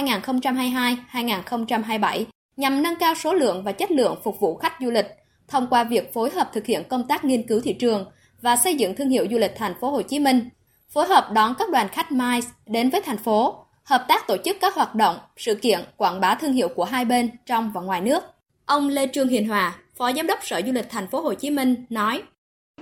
[1.12, 2.24] 2022-2027
[2.56, 5.06] nhằm nâng cao số lượng và chất lượng phục vụ khách du lịch
[5.48, 8.06] thông qua việc phối hợp thực hiện công tác nghiên cứu thị trường
[8.42, 10.48] và xây dựng thương hiệu du lịch thành phố Hồ Chí Minh,
[10.90, 14.56] phối hợp đón các đoàn khách MICE đến với thành phố, hợp tác tổ chức
[14.60, 18.00] các hoạt động, sự kiện quảng bá thương hiệu của hai bên trong và ngoài
[18.00, 18.24] nước.
[18.66, 21.50] Ông Lê Trương Hiền Hòa, Phó Giám đốc Sở Du lịch thành phố Hồ Chí
[21.50, 22.22] Minh nói: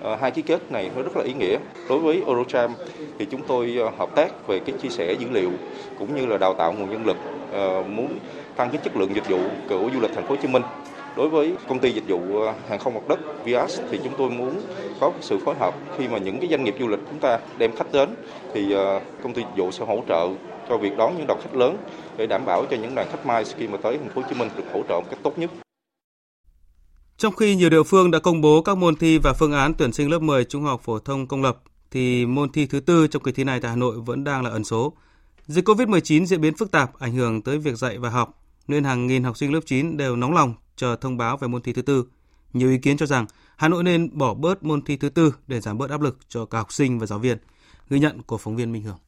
[0.00, 1.58] Ờ, hai ký kết này nó rất là ý nghĩa.
[1.88, 2.74] Đối với Eurotram
[3.18, 5.50] thì chúng tôi ờ, hợp tác về cái chia sẻ dữ liệu
[5.98, 7.16] cũng như là đào tạo nguồn nhân lực,
[7.52, 8.18] ờ, muốn
[8.56, 10.62] tăng cái chất lượng dịch vụ của du lịch thành phố Hồ Chí Minh.
[11.16, 12.20] Đối với công ty dịch vụ
[12.68, 14.60] hàng không mặt đất Vias thì chúng tôi muốn
[15.00, 17.76] có sự phối hợp khi mà những cái doanh nghiệp du lịch chúng ta đem
[17.76, 18.08] khách đến
[18.54, 18.74] thì
[19.22, 20.28] công ty dịch vụ sẽ hỗ trợ
[20.68, 21.76] cho việc đón những đoàn khách lớn
[22.16, 24.38] để đảm bảo cho những đoàn khách mai khi mà tới thành phố Hồ Chí
[24.38, 25.50] Minh được hỗ trợ một cách tốt nhất.
[27.18, 29.92] Trong khi nhiều địa phương đã công bố các môn thi và phương án tuyển
[29.92, 33.22] sinh lớp 10 trung học phổ thông công lập, thì môn thi thứ tư trong
[33.22, 34.92] kỳ thi này tại Hà Nội vẫn đang là ẩn số.
[35.46, 39.06] Dịch COVID-19 diễn biến phức tạp ảnh hưởng tới việc dạy và học, nên hàng
[39.06, 41.82] nghìn học sinh lớp 9 đều nóng lòng chờ thông báo về môn thi thứ
[41.82, 42.04] tư.
[42.52, 43.26] Nhiều ý kiến cho rằng
[43.56, 46.44] Hà Nội nên bỏ bớt môn thi thứ tư để giảm bớt áp lực cho
[46.44, 47.38] cả học sinh và giáo viên.
[47.90, 48.98] Ghi nhận của phóng viên Minh Hưởng.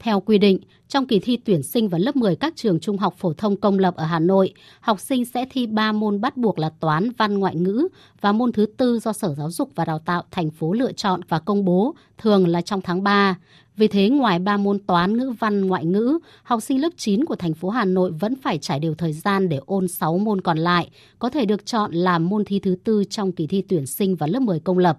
[0.00, 0.58] Theo quy định,
[0.88, 3.78] trong kỳ thi tuyển sinh vào lớp 10 các trường trung học phổ thông công
[3.78, 7.38] lập ở Hà Nội, học sinh sẽ thi 3 môn bắt buộc là toán, văn,
[7.38, 7.88] ngoại ngữ
[8.20, 11.20] và môn thứ tư do Sở Giáo dục và Đào tạo thành phố lựa chọn
[11.28, 13.38] và công bố, thường là trong tháng 3.
[13.76, 17.36] Vì thế, ngoài 3 môn toán, ngữ văn, ngoại ngữ, học sinh lớp 9 của
[17.36, 20.58] thành phố Hà Nội vẫn phải trải đều thời gian để ôn 6 môn còn
[20.58, 24.16] lại, có thể được chọn làm môn thi thứ tư trong kỳ thi tuyển sinh
[24.16, 24.98] vào lớp 10 công lập.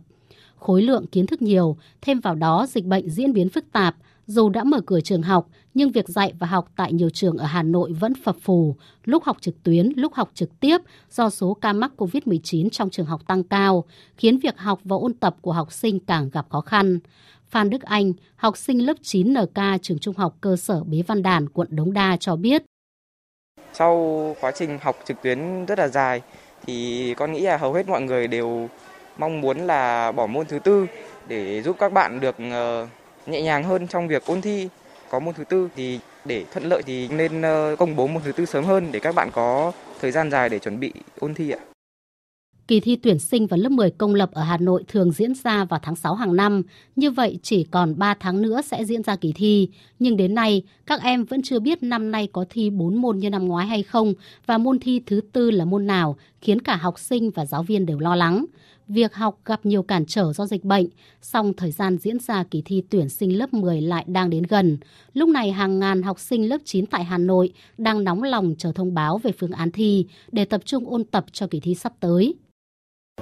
[0.56, 3.96] Khối lượng kiến thức nhiều, thêm vào đó dịch bệnh diễn biến phức tạp–
[4.32, 7.46] dù đã mở cửa trường học, nhưng việc dạy và học tại nhiều trường ở
[7.46, 10.78] Hà Nội vẫn phập phù, lúc học trực tuyến, lúc học trực tiếp
[11.10, 13.84] do số ca mắc COVID-19 trong trường học tăng cao,
[14.18, 17.00] khiến việc học và ôn tập của học sinh càng gặp khó khăn.
[17.50, 21.24] Phan Đức Anh, học sinh lớp 9 NK trường trung học cơ sở Bế Văn
[21.24, 22.64] Đàn, quận Đống Đa cho biết.
[23.74, 26.22] Sau quá trình học trực tuyến rất là dài,
[26.66, 28.70] thì con nghĩ là hầu hết mọi người đều
[29.18, 30.88] mong muốn là bỏ môn thứ tư
[31.28, 32.88] để giúp các bạn được ờ,
[33.32, 34.68] nhẹ nhàng hơn trong việc ôn thi.
[35.10, 38.32] Có môn thứ tư thì để thuận lợi thì nên ờ, công bố môn thứ
[38.32, 41.52] tư sớm hơn để các bạn có thời gian dài để chuẩn bị ôn thi
[41.52, 41.60] ạ.
[42.68, 45.66] Kỳ thi tuyển sinh vào lớp 10 công lập ở Hà Nội thường diễn ra
[45.66, 46.62] vào tháng 6 hàng năm.
[46.96, 49.70] Như vậy chỉ còn 3 tháng nữa sẽ diễn ra kỳ thi.
[50.00, 53.30] Nhưng đến nay, các em vẫn chưa biết năm nay có thi 4 môn như
[53.30, 54.14] năm ngoái hay không
[54.46, 57.86] và môn thi thứ tư là môn nào, khiến cả học sinh và giáo viên
[57.86, 58.46] đều lo lắng
[58.92, 60.86] việc học gặp nhiều cản trở do dịch bệnh,
[61.22, 64.78] song thời gian diễn ra kỳ thi tuyển sinh lớp 10 lại đang đến gần.
[65.14, 68.72] Lúc này hàng ngàn học sinh lớp 9 tại Hà Nội đang nóng lòng chờ
[68.72, 71.94] thông báo về phương án thi để tập trung ôn tập cho kỳ thi sắp
[72.00, 72.36] tới.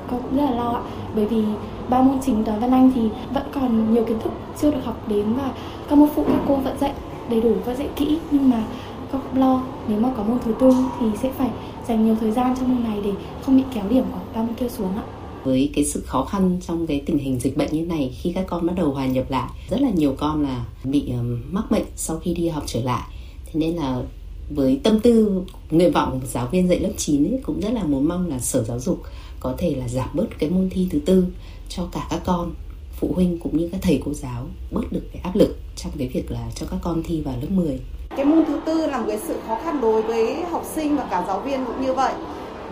[0.10, 0.84] Con cũng rất là lo ạ,
[1.16, 1.44] bởi vì
[1.90, 3.02] ba môn chính toán văn anh thì
[3.34, 5.54] vẫn còn nhiều kiến thức chưa được học đến và
[5.90, 6.94] các môn phụ các cô vẫn dạy
[7.30, 8.64] đầy đủ và dạy kỹ nhưng mà
[9.12, 11.50] con cũng lo nếu mà có môn thứ tư thì sẽ phải
[11.88, 14.54] dành nhiều thời gian cho môn này để không bị kéo điểm của ba môn
[14.54, 17.86] kia xuống ạ với cái sự khó khăn trong cái tình hình dịch bệnh như
[17.86, 19.50] này khi các con bắt đầu hòa nhập lại.
[19.70, 23.04] Rất là nhiều con là bị ờ, mắc bệnh sau khi đi học trở lại.
[23.46, 24.02] Thế nên là
[24.50, 27.84] với tâm tư nguyện vọng của giáo viên dạy lớp 9 ấy, cũng rất là
[27.84, 29.04] muốn mong là sở giáo dục
[29.40, 31.26] có thể là giảm bớt cái môn thi thứ tư
[31.70, 32.54] cho cả các con
[33.00, 36.08] phụ huynh cũng như các thầy cô giáo bớt được cái áp lực trong cái
[36.08, 37.80] việc là cho các con thi vào lớp 10.
[38.16, 41.08] Cái môn thứ tư là một cái sự khó khăn đối với học sinh và
[41.12, 42.14] cả giáo viên cũng như vậy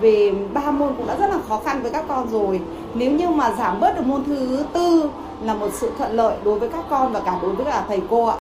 [0.02, 2.62] về ba môn cũng đã rất là khó khăn với các con rồi
[2.96, 5.10] nếu như mà giảm bớt được môn thứ tư
[5.42, 8.02] là một sự thuận lợi đối với các con và cả đối với cả thầy
[8.10, 8.38] cô ạ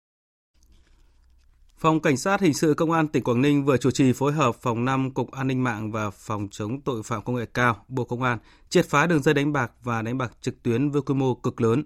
[1.78, 4.56] Phòng Cảnh sát Hình sự Công an tỉnh Quảng Ninh vừa chủ trì phối hợp
[4.60, 8.04] Phòng 5 Cục An ninh mạng và Phòng chống tội phạm công nghệ cao Bộ
[8.04, 8.38] Công an
[8.68, 11.60] triệt phá đường dây đánh bạc và đánh bạc trực tuyến với quy mô cực
[11.60, 11.82] lớn.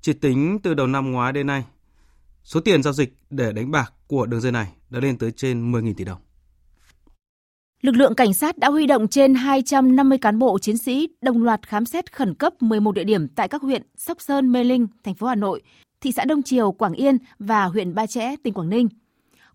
[0.00, 1.64] Chỉ tính từ đầu năm ngoái đến nay,
[2.44, 5.72] số tiền giao dịch để đánh bạc của đường dây này đã lên tới trên
[5.72, 6.23] 10.000 tỷ đồng.
[7.82, 11.68] Lực lượng cảnh sát đã huy động trên 250 cán bộ chiến sĩ đồng loạt
[11.68, 15.14] khám xét khẩn cấp 11 địa điểm tại các huyện Sóc Sơn, Mê Linh, thành
[15.14, 15.62] phố Hà Nội,
[16.00, 18.88] thị xã Đông Triều, Quảng Yên và huyện Ba Chẽ, tỉnh Quảng Ninh.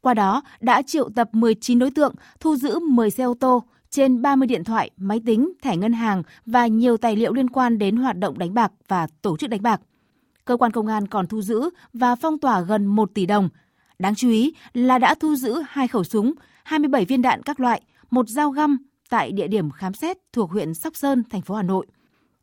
[0.01, 4.21] Qua đó đã triệu tập 19 đối tượng, thu giữ 10 xe ô tô, trên
[4.21, 7.95] 30 điện thoại, máy tính, thẻ ngân hàng và nhiều tài liệu liên quan đến
[7.95, 9.81] hoạt động đánh bạc và tổ chức đánh bạc.
[10.45, 13.49] Cơ quan công an còn thu giữ và phong tỏa gần 1 tỷ đồng.
[13.99, 17.81] Đáng chú ý là đã thu giữ hai khẩu súng, 27 viên đạn các loại,
[18.09, 18.77] một dao găm
[19.09, 21.85] tại địa điểm khám xét thuộc huyện Sóc Sơn, thành phố Hà Nội.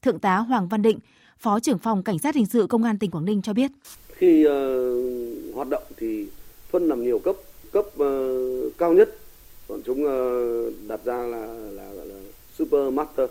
[0.03, 0.99] Thượng tá Hoàng Văn Định,
[1.39, 3.71] Phó trưởng phòng Cảnh sát hình sự Công an tỉnh Quảng Ninh cho biết.
[4.09, 6.29] Khi uh, hoạt động thì
[6.71, 7.37] phân làm nhiều cấp,
[7.73, 9.19] cấp uh, cao nhất
[9.69, 12.15] bọn chúng uh, đặt ra là, là, là, là
[12.59, 13.31] super master,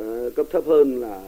[0.00, 1.22] uh, cấp thấp hơn là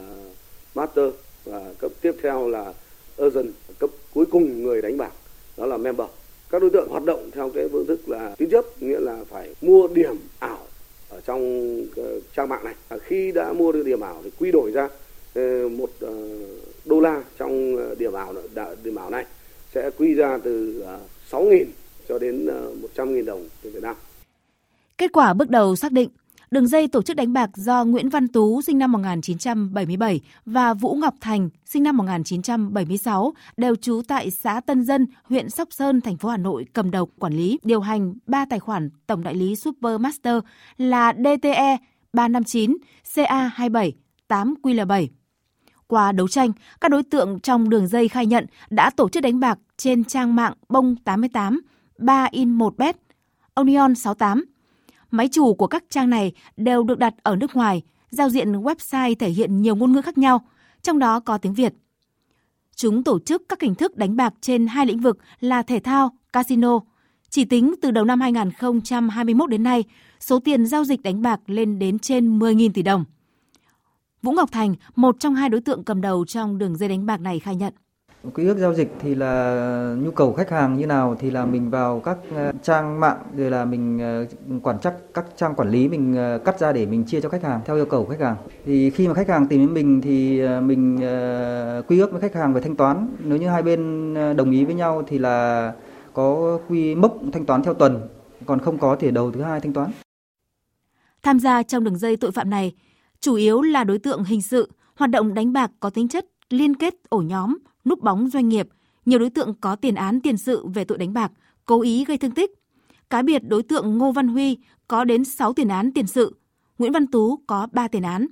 [0.75, 1.05] master
[1.45, 2.73] và cấp tiếp theo là
[3.21, 5.11] urgent, cấp cuối cùng người đánh bạc
[5.57, 6.07] đó là member
[6.49, 9.55] các đối tượng hoạt động theo cái phương thức là tín chấp nghĩa là phải
[9.61, 10.67] mua điểm ảo
[11.09, 14.51] ở trong ờ, trang mạng này à, khi đã mua được điểm ảo thì quy
[14.51, 14.89] đổi ra
[15.33, 16.13] ờ, một ờ,
[16.85, 18.33] đô la trong điểm ảo
[18.83, 19.25] điểm ảo này
[19.73, 20.83] sẽ quy ra từ
[21.31, 21.65] 6.000
[22.09, 22.45] cho đến
[22.95, 23.95] 100.000 đồng tiền Việt Nam.
[24.97, 26.09] Kết quả bước đầu xác định
[26.51, 30.95] Đường dây tổ chức đánh bạc do Nguyễn Văn Tú sinh năm 1977 và Vũ
[30.95, 36.17] Ngọc Thành sinh năm 1976 đều trú tại xã Tân Dân, huyện Sóc Sơn, thành
[36.17, 39.55] phố Hà Nội cầm đầu quản lý điều hành 3 tài khoản tổng đại lý
[39.55, 40.35] Supermaster
[40.77, 41.77] là DTE
[42.13, 42.77] 359,
[43.15, 43.91] CA27,
[44.29, 45.07] 8QL7.
[45.87, 49.39] Qua đấu tranh, các đối tượng trong đường dây khai nhận đã tổ chức đánh
[49.39, 51.61] bạc trên trang mạng Bông 88,
[51.97, 52.95] 3 in 1 bet,
[53.53, 54.45] Onion 68,
[55.11, 59.15] Máy chủ của các trang này đều được đặt ở nước ngoài, giao diện website
[59.19, 60.41] thể hiện nhiều ngôn ngữ khác nhau,
[60.81, 61.73] trong đó có tiếng Việt.
[62.75, 66.11] Chúng tổ chức các hình thức đánh bạc trên hai lĩnh vực là thể thao,
[66.33, 66.79] casino.
[67.29, 69.83] Chỉ tính từ đầu năm 2021 đến nay,
[70.19, 73.05] số tiền giao dịch đánh bạc lên đến trên 10.000 tỷ đồng.
[74.21, 77.21] Vũ Ngọc Thành, một trong hai đối tượng cầm đầu trong đường dây đánh bạc
[77.21, 77.73] này khai nhận.
[78.33, 81.69] Quy ước giao dịch thì là nhu cầu khách hàng như nào thì là mình
[81.69, 84.25] vào các ờ, trang mạng rồi là mình ờ,
[84.63, 87.43] quản chắc các trang quản lý mình ờ, cắt ra để mình chia cho khách
[87.43, 88.35] hàng theo yêu cầu của khách hàng.
[88.65, 90.97] Thì khi mà khách hàng tìm đến mình thì mình
[91.87, 93.07] quy ước với khách hàng về thanh toán.
[93.23, 95.73] Nếu như hai bên đồng ý với nhau thì là
[96.13, 98.07] có quy mốc thanh toán theo tuần,
[98.45, 99.91] còn không có thì đầu thứ hai thanh toán.
[101.23, 102.75] Tham gia trong đường dây tội phạm này,
[103.19, 106.75] chủ yếu là đối tượng hình sự, hoạt động đánh bạc có tính chất liên
[106.75, 107.57] kết ổ nhóm,
[107.89, 108.67] núp bóng doanh nghiệp,
[109.05, 111.31] nhiều đối tượng có tiền án tiền sự về tội đánh bạc,
[111.65, 112.51] cố ý gây thương tích.
[113.09, 116.35] Cá biệt đối tượng Ngô Văn Huy có đến 6 tiền án tiền sự,
[116.77, 118.27] Nguyễn Văn Tú có 3 tiền án.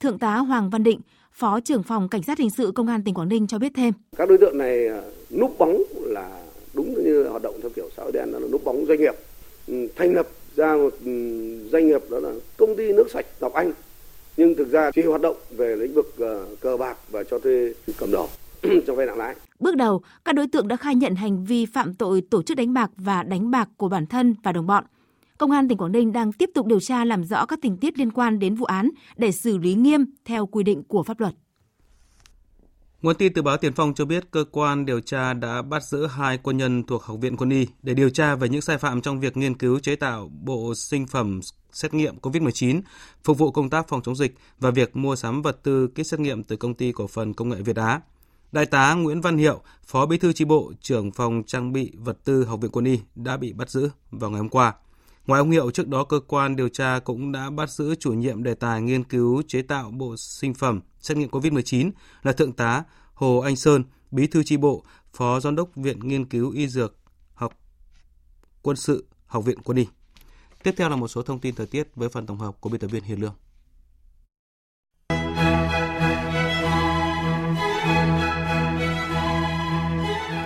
[0.00, 1.00] Thượng tá Hoàng Văn Định,
[1.32, 3.92] Phó trưởng phòng Cảnh sát hình sự Công an tỉnh Quảng Ninh cho biết thêm.
[4.16, 6.42] Các đối tượng này à, núp bóng là
[6.74, 9.14] đúng như hoạt động theo kiểu xã hội đen là núp bóng doanh nghiệp,
[9.66, 11.10] ừ, thành lập ra một ừ,
[11.72, 13.72] doanh nghiệp đó là công ty nước sạch Ngọc Anh
[14.36, 17.72] nhưng thực ra chỉ hoạt động về lĩnh vực à, cờ bạc và cho thuê
[17.98, 18.28] cầm đồ
[18.86, 19.34] cho vay nặng lãi.
[19.58, 22.72] Bước đầu, các đối tượng đã khai nhận hành vi phạm tội tổ chức đánh
[22.72, 24.84] bạc và đánh bạc của bản thân và đồng bọn.
[25.38, 27.98] Công an tỉnh Quảng Ninh đang tiếp tục điều tra làm rõ các tình tiết
[27.98, 31.34] liên quan đến vụ án để xử lý nghiêm theo quy định của pháp luật.
[33.02, 36.06] Nguồn tin từ báo Tiền Phong cho biết cơ quan điều tra đã bắt giữ
[36.06, 39.00] hai quân nhân thuộc Học viện Quân y để điều tra về những sai phạm
[39.00, 41.40] trong việc nghiên cứu chế tạo bộ sinh phẩm
[41.72, 42.80] xét nghiệm COVID-19
[43.24, 46.20] phục vụ công tác phòng chống dịch và việc mua sắm vật tư kit xét
[46.20, 48.00] nghiệm từ công ty cổ phần công nghệ Việt Á.
[48.54, 52.18] Đại tá Nguyễn Văn Hiệu, Phó Bí thư chi bộ, trưởng phòng trang bị vật
[52.24, 54.74] tư Học viện Quân y đã bị bắt giữ vào ngày hôm qua.
[55.26, 58.42] Ngoài ông Hiệu, trước đó cơ quan điều tra cũng đã bắt giữ chủ nhiệm
[58.42, 61.90] đề tài nghiên cứu chế tạo bộ sinh phẩm xét nghiệm COVID-19
[62.22, 66.24] là Thượng tá Hồ Anh Sơn, Bí thư chi bộ, Phó Giám đốc Viện Nghiên
[66.24, 66.96] cứu Y Dược
[67.34, 67.52] học
[68.62, 69.86] Quân sự Học viện Quân y.
[70.62, 72.80] Tiếp theo là một số thông tin thời tiết với phần tổng hợp của biên
[72.80, 73.34] tập viên Hiền Lương.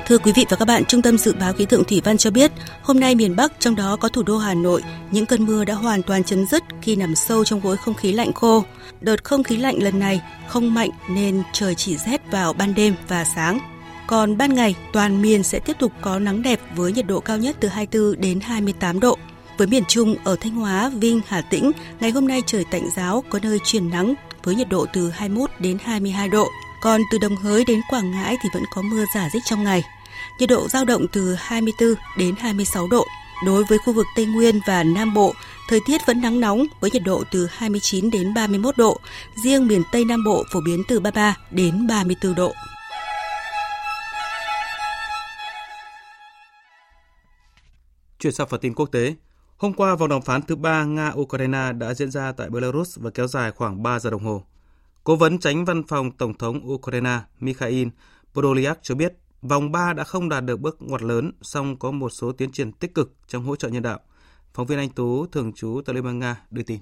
[0.09, 2.31] Thưa quý vị và các bạn, Trung tâm Dự báo Khí tượng Thủy văn cho
[2.31, 5.65] biết, hôm nay miền Bắc, trong đó có thủ đô Hà Nội, những cơn mưa
[5.65, 8.65] đã hoàn toàn chấm dứt khi nằm sâu trong khối không khí lạnh khô.
[9.01, 12.95] Đợt không khí lạnh lần này không mạnh nên trời chỉ rét vào ban đêm
[13.09, 13.59] và sáng.
[14.07, 17.39] Còn ban ngày, toàn miền sẽ tiếp tục có nắng đẹp với nhiệt độ cao
[17.39, 19.19] nhất từ 24 đến 28 độ.
[19.59, 23.25] Với miền Trung ở Thanh Hóa, Vinh, Hà Tĩnh, ngày hôm nay trời tạnh giáo,
[23.29, 26.49] có nơi chuyển nắng với nhiệt độ từ 21 đến 22 độ.
[26.83, 29.83] Còn từ Đồng Hới đến Quảng Ngãi thì vẫn có mưa giả dích trong ngày
[30.39, 33.05] nhiệt độ giao động từ 24 đến 26 độ.
[33.47, 35.35] Đối với khu vực Tây Nguyên và Nam Bộ,
[35.69, 39.01] thời tiết vẫn nắng nóng với nhiệt độ từ 29 đến 31 độ,
[39.45, 42.53] riêng miền Tây Nam Bộ phổ biến từ 33 đến 34 độ.
[48.19, 49.15] Chuyển sang phần tin quốc tế,
[49.57, 53.27] hôm qua vòng đàm phán thứ ba Nga-Ukraine đã diễn ra tại Belarus và kéo
[53.27, 54.43] dài khoảng 3 giờ đồng hồ.
[55.05, 57.89] Cố vấn tránh văn phòng Tổng thống Ukraine Mikhail
[58.35, 62.09] Podolyak cho biết vòng 3 đã không đạt được bước ngoặt lớn, song có một
[62.09, 64.01] số tiến triển tích cực trong hỗ trợ nhân đạo.
[64.55, 66.79] Phóng viên Anh Tú, thường trú tại Liên bang Nga, đưa tin.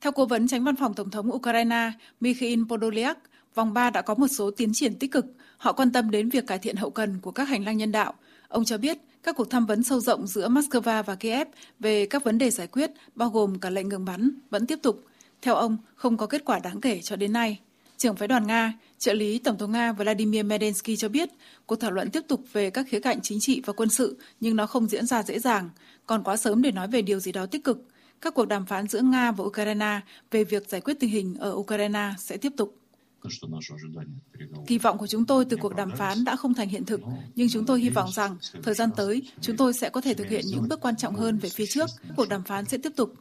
[0.00, 3.18] Theo cố vấn tránh văn phòng Tổng thống Ukraine Mikhail Podolyak,
[3.54, 5.26] vòng 3 đã có một số tiến triển tích cực.
[5.56, 8.14] Họ quan tâm đến việc cải thiện hậu cần của các hành lang nhân đạo.
[8.48, 12.24] Ông cho biết các cuộc tham vấn sâu rộng giữa Moscow và Kiev về các
[12.24, 15.04] vấn đề giải quyết, bao gồm cả lệnh ngừng bắn, vẫn tiếp tục.
[15.42, 17.60] Theo ông, không có kết quả đáng kể cho đến nay.
[17.96, 21.30] Trưởng phái đoàn Nga, trợ lý Tổng thống Nga Vladimir Medensky cho biết,
[21.66, 24.56] cuộc thảo luận tiếp tục về các khía cạnh chính trị và quân sự, nhưng
[24.56, 25.70] nó không diễn ra dễ dàng.
[26.06, 27.88] Còn quá sớm để nói về điều gì đó tích cực.
[28.20, 31.52] Các cuộc đàm phán giữa Nga và Ukraine về việc giải quyết tình hình ở
[31.52, 32.76] Ukraine sẽ tiếp tục.
[34.66, 37.00] Kỳ vọng của chúng tôi từ cuộc đàm phán đã không thành hiện thực,
[37.34, 40.28] nhưng chúng tôi hy vọng rằng thời gian tới chúng tôi sẽ có thể thực
[40.28, 41.86] hiện những bước quan trọng hơn về phía trước.
[42.16, 43.14] Cuộc đàm phán sẽ tiếp tục.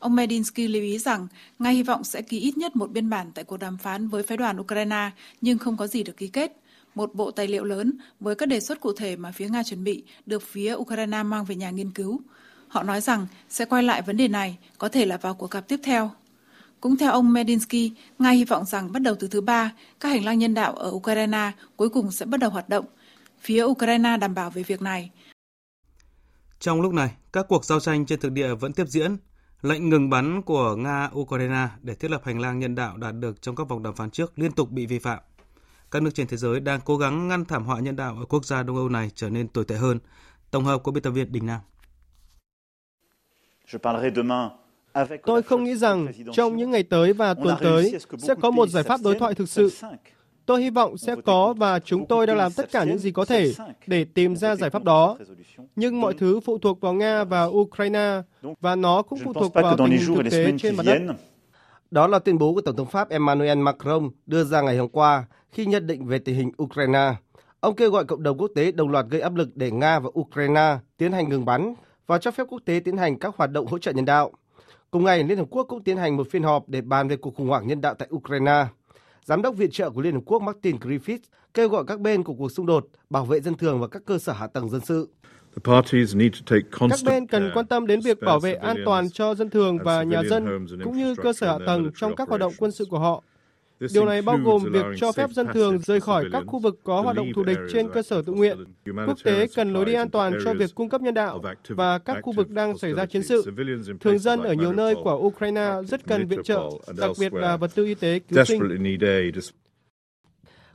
[0.00, 1.26] Ông Medinsky lưu ý rằng
[1.58, 4.22] Nga hy vọng sẽ ký ít nhất một biên bản tại cuộc đàm phán với
[4.22, 5.10] phái đoàn Ukraine,
[5.40, 6.52] nhưng không có gì được ký kết.
[6.94, 9.84] Một bộ tài liệu lớn với các đề xuất cụ thể mà phía Nga chuẩn
[9.84, 12.20] bị được phía Ukraine mang về nhà nghiên cứu.
[12.68, 15.68] Họ nói rằng sẽ quay lại vấn đề này, có thể là vào cuộc gặp
[15.68, 16.10] tiếp theo.
[16.80, 20.24] Cũng theo ông Medinsky, Nga hy vọng rằng bắt đầu từ thứ ba, các hành
[20.24, 22.84] lang nhân đạo ở Ukraine cuối cùng sẽ bắt đầu hoạt động.
[23.40, 25.10] Phía Ukraine đảm bảo về việc này.
[26.60, 29.16] Trong lúc này, các cuộc giao tranh trên thực địa vẫn tiếp diễn.
[29.62, 33.56] Lệnh ngừng bắn của Nga-Ukraine để thiết lập hành lang nhân đạo đạt được trong
[33.56, 35.18] các vòng đàm phán trước liên tục bị vi phạm.
[35.90, 38.44] Các nước trên thế giới đang cố gắng ngăn thảm họa nhân đạo ở quốc
[38.44, 39.98] gia Đông Âu này trở nên tồi tệ hơn.
[40.50, 41.60] Tổng hợp của biên tập viên Đình Nam.
[45.24, 48.82] Tôi không nghĩ rằng trong những ngày tới và tuần tới sẽ có một giải
[48.82, 49.70] pháp đối thoại thực sự.
[50.50, 53.24] Tôi hy vọng sẽ có và chúng tôi đang làm tất cả những gì có
[53.24, 53.52] thể
[53.86, 55.16] để tìm ra giải pháp đó.
[55.76, 58.22] Nhưng mọi thứ phụ thuộc vào Nga và Ukraine
[58.60, 60.98] và nó cũng phụ thuộc vào tình hình thực tế trên mặt đất.
[61.90, 65.24] Đó là tuyên bố của Tổng thống Pháp Emmanuel Macron đưa ra ngày hôm qua
[65.52, 67.14] khi nhận định về tình hình Ukraine.
[67.60, 70.10] Ông kêu gọi cộng đồng quốc tế đồng loạt gây áp lực để Nga và
[70.20, 71.74] Ukraine tiến hành ngừng bắn
[72.06, 74.30] và cho phép quốc tế tiến hành các hoạt động hỗ trợ nhân đạo.
[74.90, 77.36] Cùng ngày, Liên Hợp Quốc cũng tiến hành một phiên họp để bàn về cuộc
[77.36, 78.64] khủng hoảng nhân đạo tại Ukraine.
[79.24, 81.18] Giám đốc viện trợ của Liên Hợp Quốc Martin Griffiths
[81.54, 84.18] kêu gọi các bên của cuộc xung đột bảo vệ dân thường và các cơ
[84.18, 85.08] sở hạ tầng dân sự.
[85.64, 85.84] Các
[87.04, 90.22] bên cần quan tâm đến việc bảo vệ an toàn cho dân thường và nhà
[90.30, 93.22] dân, cũng như cơ sở hạ tầng trong các hoạt động quân sự của họ.
[93.94, 97.00] Điều này bao gồm việc cho phép dân thường rời khỏi các khu vực có
[97.00, 98.64] hoạt động thù địch trên cơ sở tự nguyện.
[99.06, 102.16] Quốc tế cần lối đi an toàn cho việc cung cấp nhân đạo và các
[102.22, 103.44] khu vực đang xảy ra chiến sự.
[104.00, 107.70] Thường dân ở nhiều nơi của Ukraine rất cần viện trợ, đặc biệt là vật
[107.74, 108.62] tư y tế cứu sinh.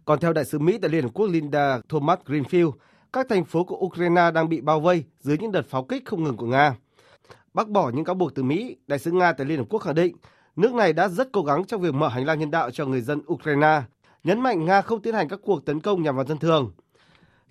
[0.06, 2.72] Còn theo đại sứ Mỹ tại Liên Hợp Quốc Linda Thomas Greenfield,
[3.14, 6.24] các thành phố của Ukraine đang bị bao vây dưới những đợt pháo kích không
[6.24, 6.76] ngừng của Nga.
[7.54, 9.96] Bác bỏ những cáo buộc từ Mỹ, đại sứ Nga tại Liên Hợp Quốc khẳng
[9.96, 10.16] định
[10.56, 13.02] nước này đã rất cố gắng trong việc mở hành lang nhân đạo cho người
[13.02, 13.82] dân Ukraine,
[14.24, 16.72] nhấn mạnh Nga không tiến hành các cuộc tấn công nhằm vào dân thường.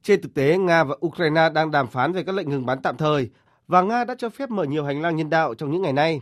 [0.02, 2.96] Trên thực tế, Nga và Ukraine đang đàm phán về các lệnh ngừng bắn tạm
[2.96, 3.30] thời
[3.68, 6.20] và Nga đã cho phép mở nhiều hành lang nhân đạo trong những ngày nay.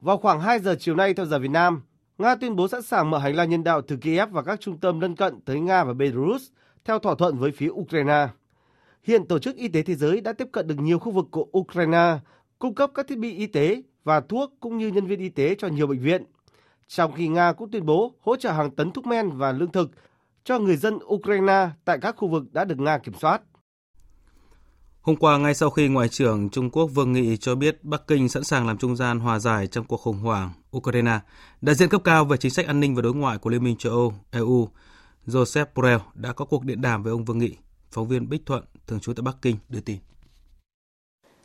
[0.00, 1.82] Vào khoảng 2 giờ chiều nay theo giờ Việt Nam,
[2.18, 4.78] Nga tuyên bố sẵn sàng mở hành lang nhân đạo từ Kiev và các trung
[4.78, 6.42] tâm lân cận tới Nga và Belarus
[6.84, 8.28] theo thỏa thuận với phía Ukraine.
[9.02, 11.46] Hiện Tổ chức Y tế Thế giới đã tiếp cận được nhiều khu vực của
[11.58, 12.18] Ukraine,
[12.58, 15.54] cung cấp các thiết bị y tế và thuốc cũng như nhân viên y tế
[15.58, 16.24] cho nhiều bệnh viện.
[16.88, 19.90] Trong khi Nga cũng tuyên bố hỗ trợ hàng tấn thuốc men và lương thực
[20.44, 23.42] cho người dân Ukraine tại các khu vực đã được Nga kiểm soát.
[25.00, 28.28] Hôm qua, ngay sau khi Ngoại trưởng Trung Quốc Vương Nghị cho biết Bắc Kinh
[28.28, 31.20] sẵn sàng làm trung gian hòa giải trong cuộc khủng hoảng Ukraine,
[31.60, 33.76] đại diện cấp cao về chính sách an ninh và đối ngoại của Liên minh
[33.76, 34.68] châu Âu, EU,
[35.26, 37.56] Joseph Borrell đã có cuộc điện đàm với ông Vương Nghị.
[37.90, 39.98] Phóng viên Bích Thuận, thường trú tại Bắc Kinh, đưa tin.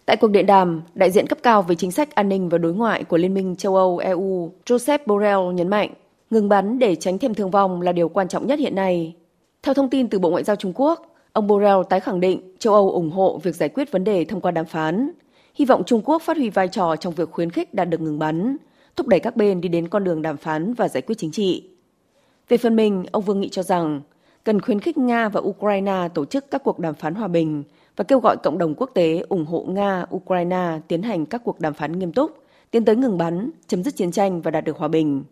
[0.05, 2.73] Tại cuộc điện đàm, đại diện cấp cao về chính sách an ninh và đối
[2.73, 5.93] ngoại của Liên minh châu Âu EU, Joseph Borrell nhấn mạnh,
[6.29, 9.15] ngừng bắn để tránh thêm thương vong là điều quan trọng nhất hiện nay.
[9.63, 12.73] Theo thông tin từ Bộ Ngoại giao Trung Quốc, ông Borrell tái khẳng định châu
[12.73, 15.11] Âu ủng hộ việc giải quyết vấn đề thông qua đàm phán,
[15.55, 18.19] hy vọng Trung Quốc phát huy vai trò trong việc khuyến khích đạt được ngừng
[18.19, 18.57] bắn,
[18.95, 21.69] thúc đẩy các bên đi đến con đường đàm phán và giải quyết chính trị.
[22.49, 24.01] Về phần mình, ông Vương Nghị cho rằng
[24.43, 27.63] cần khuyến khích Nga và Ukraine tổ chức các cuộc đàm phán hòa bình
[28.01, 31.59] và kêu gọi cộng đồng quốc tế ủng hộ Nga, Ukraine tiến hành các cuộc
[31.59, 32.31] đàm phán nghiêm túc,
[32.71, 35.23] tiến tới ngừng bắn, chấm dứt chiến tranh và đạt được hòa bình.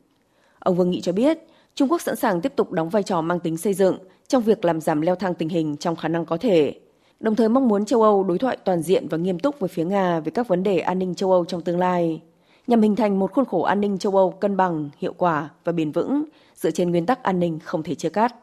[0.60, 1.38] Ông Vương Nghị cho biết,
[1.76, 3.98] Trung Quốc sẵn sàng tiếp tục đóng vai trò mang tính xây dựng
[4.28, 6.80] trong việc làm giảm leo thang tình hình trong khả năng có thể,
[7.20, 9.86] đồng thời mong muốn châu Âu đối thoại toàn diện và nghiêm túc với phía
[9.86, 12.22] Nga về các vấn đề an ninh châu Âu trong tương lai,
[12.68, 15.72] nhằm hình thành một khuôn khổ an ninh châu Âu cân bằng, hiệu quả và
[15.72, 16.24] bền vững
[16.56, 18.36] dựa trên nguyên tắc an ninh không thể chia cắt.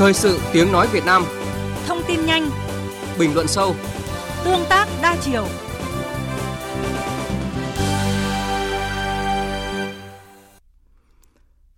[0.00, 1.24] Thời sự tiếng nói Việt Nam
[1.86, 2.50] Thông tin nhanh
[3.18, 3.74] Bình luận sâu
[4.44, 5.46] Tương tác đa chiều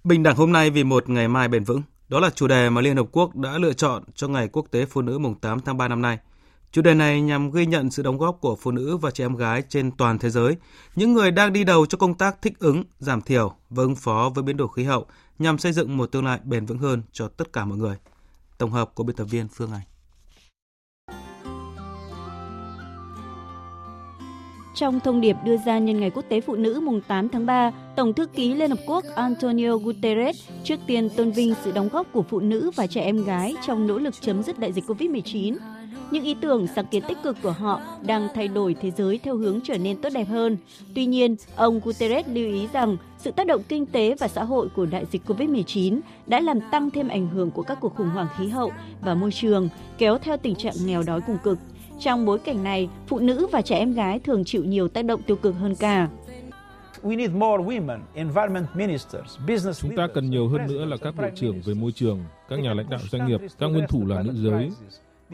[0.05, 1.83] Bình đẳng hôm nay vì một ngày mai bền vững.
[2.09, 4.87] Đó là chủ đề mà Liên Hợp Quốc đã lựa chọn cho Ngày Quốc tế
[4.87, 6.19] Phụ nữ mùng 8 tháng 3 năm nay.
[6.73, 9.37] Chủ đề này nhằm ghi nhận sự đóng góp của phụ nữ và trẻ em
[9.37, 10.57] gái trên toàn thế giới,
[10.97, 14.31] những người đang đi đầu cho công tác thích ứng, giảm thiểu và ứng phó
[14.35, 15.07] với biến đổi khí hậu
[15.39, 17.97] nhằm xây dựng một tương lai bền vững hơn cho tất cả mọi người.
[18.63, 19.83] Tổng hợp của biên tập viên Phương Anh.
[24.75, 27.71] Trong thông điệp đưa ra nhân ngày Quốc tế Phụ nữ mùng 8 tháng 3,
[27.97, 32.13] Tổng thư ký Liên Hợp Quốc Antonio Guterres trước tiên tôn vinh sự đóng góp
[32.13, 35.57] của phụ nữ và trẻ em gái trong nỗ lực chấm dứt đại dịch COVID-19.
[36.13, 39.37] Những ý tưởng sáng kiến tích cực của họ đang thay đổi thế giới theo
[39.37, 40.57] hướng trở nên tốt đẹp hơn.
[40.95, 44.69] Tuy nhiên, ông Guterres lưu ý rằng sự tác động kinh tế và xã hội
[44.69, 48.27] của đại dịch COVID-19 đã làm tăng thêm ảnh hưởng của các cuộc khủng hoảng
[48.39, 51.59] khí hậu và môi trường, kéo theo tình trạng nghèo đói cùng cực.
[52.01, 55.23] Trong bối cảnh này, phụ nữ và trẻ em gái thường chịu nhiều tác động
[55.23, 56.09] tiêu cực hơn cả.
[59.81, 62.75] Chúng ta cần nhiều hơn nữa là các bộ trưởng về môi trường, các nhà
[62.75, 64.71] lãnh đạo doanh nghiệp, các nguyên thủ là nữ giới.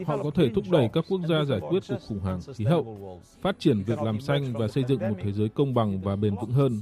[0.05, 3.21] Họ có thể thúc đẩy các quốc gia giải quyết cuộc khủng hoảng khí hậu,
[3.41, 6.35] phát triển việc làm xanh và xây dựng một thế giới công bằng và bền
[6.35, 6.81] vững hơn.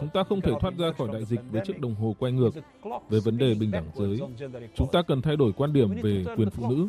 [0.00, 2.50] Chúng ta không thể thoát ra khỏi đại dịch với chiếc đồng hồ quay ngược
[3.08, 4.20] về vấn đề bình đẳng giới.
[4.74, 6.88] Chúng ta cần thay đổi quan điểm về quyền phụ nữ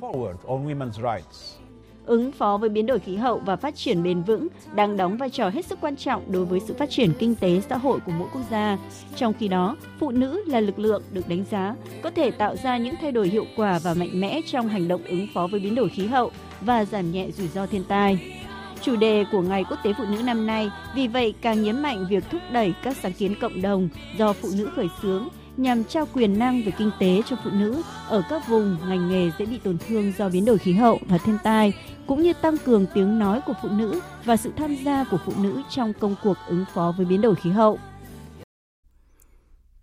[2.05, 5.29] ứng phó với biến đổi khí hậu và phát triển bền vững đang đóng vai
[5.29, 8.11] trò hết sức quan trọng đối với sự phát triển kinh tế xã hội của
[8.11, 8.77] mỗi quốc gia.
[9.15, 12.77] Trong khi đó, phụ nữ là lực lượng được đánh giá có thể tạo ra
[12.77, 15.75] những thay đổi hiệu quả và mạnh mẽ trong hành động ứng phó với biến
[15.75, 16.31] đổi khí hậu
[16.61, 18.35] và giảm nhẹ rủi ro thiên tai.
[18.81, 22.05] Chủ đề của Ngày Quốc tế Phụ nữ năm nay vì vậy càng nhấn mạnh
[22.09, 25.27] việc thúc đẩy các sáng kiến cộng đồng do phụ nữ khởi xướng
[25.57, 29.31] nhằm trao quyền năng về kinh tế cho phụ nữ ở các vùng ngành nghề
[29.39, 31.73] dễ bị tổn thương do biến đổi khí hậu và thiên tai,
[32.07, 35.33] cũng như tăng cường tiếng nói của phụ nữ và sự tham gia của phụ
[35.41, 37.79] nữ trong công cuộc ứng phó với biến đổi khí hậu.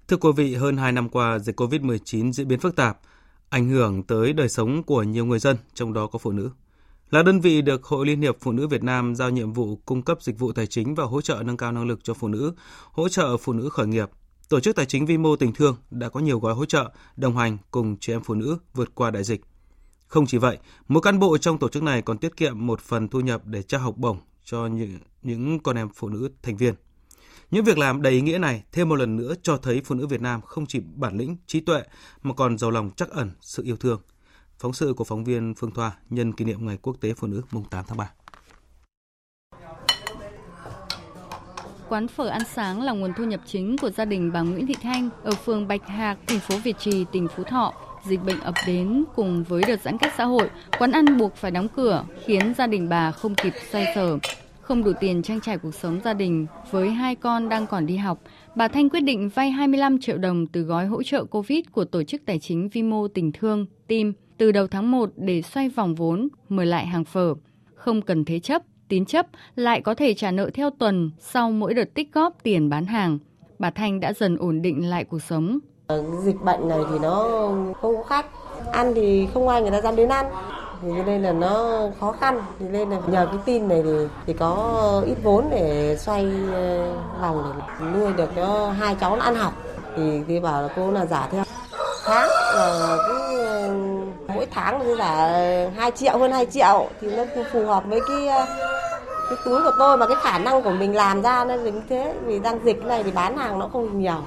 [0.09, 2.99] Thưa quý vị, hơn 2 năm qua, dịch COVID-19 diễn biến phức tạp,
[3.49, 6.51] ảnh hưởng tới đời sống của nhiều người dân, trong đó có phụ nữ.
[7.11, 10.03] Là đơn vị được Hội Liên hiệp Phụ nữ Việt Nam giao nhiệm vụ cung
[10.03, 12.55] cấp dịch vụ tài chính và hỗ trợ nâng cao năng lực cho phụ nữ,
[12.93, 14.11] hỗ trợ phụ nữ khởi nghiệp,
[14.53, 17.37] Tổ chức Tài chính Vi mô Tình Thương đã có nhiều gói hỗ trợ, đồng
[17.37, 19.41] hành cùng chị em phụ nữ vượt qua đại dịch.
[20.07, 23.09] Không chỉ vậy, mỗi cán bộ trong tổ chức này còn tiết kiệm một phần
[23.09, 26.75] thu nhập để trao học bổng cho những, những con em phụ nữ thành viên.
[27.51, 30.07] Những việc làm đầy ý nghĩa này thêm một lần nữa cho thấy phụ nữ
[30.07, 31.83] Việt Nam không chỉ bản lĩnh, trí tuệ
[32.23, 34.01] mà còn giàu lòng chắc ẩn sự yêu thương.
[34.59, 37.43] Phóng sự của phóng viên Phương Thoa nhân kỷ niệm Ngày Quốc tế Phụ nữ
[37.51, 38.13] mùng 8 tháng 3.
[41.93, 44.75] Quán phở ăn sáng là nguồn thu nhập chính của gia đình bà Nguyễn Thị
[44.83, 47.73] Thanh ở phường Bạch Hạc, thành phố Việt Trì, tỉnh Phú Thọ.
[48.05, 51.51] Dịch bệnh ập đến cùng với đợt giãn cách xã hội, quán ăn buộc phải
[51.51, 54.19] đóng cửa, khiến gia đình bà không kịp xoay sở.
[54.61, 57.97] Không đủ tiền trang trải cuộc sống gia đình với hai con đang còn đi
[57.97, 58.19] học,
[58.55, 62.03] bà Thanh quyết định vay 25 triệu đồng từ gói hỗ trợ Covid của tổ
[62.03, 66.29] chức tài chính Vimo tình thương, TIM từ đầu tháng 1 để xoay vòng vốn,
[66.49, 67.35] mở lại hàng phở.
[67.75, 68.63] Không cần thế chấp,
[68.93, 69.27] tín chấp
[69.57, 73.19] lại có thể trả nợ theo tuần sau mỗi đợt tích góp tiền bán hàng.
[73.59, 75.59] Bà Thanh đã dần ổn định lại cuộc sống.
[75.87, 77.29] Ờ, dịch bệnh này thì nó
[77.81, 78.27] không có khách,
[78.73, 80.27] ăn thì không ai người ta dám đến ăn.
[80.83, 83.91] Thì nên là nó khó khăn, thì nên là nhờ cái tin này thì,
[84.27, 89.35] thì có ít vốn để xoay ờ, vòng để nuôi được cho hai cháu ăn
[89.35, 89.53] học.
[89.97, 91.45] Thì thì bảo là cô là giả theo
[92.05, 93.39] tháng là cứ
[94.35, 98.27] mỗi tháng là giả 2 triệu hơn 2 triệu thì nó phù hợp với cái
[99.29, 102.15] cái túi của tôi và cái khả năng của mình làm ra nên như thế
[102.27, 104.25] vì đang dịch này thì bán hàng nó không nhiều.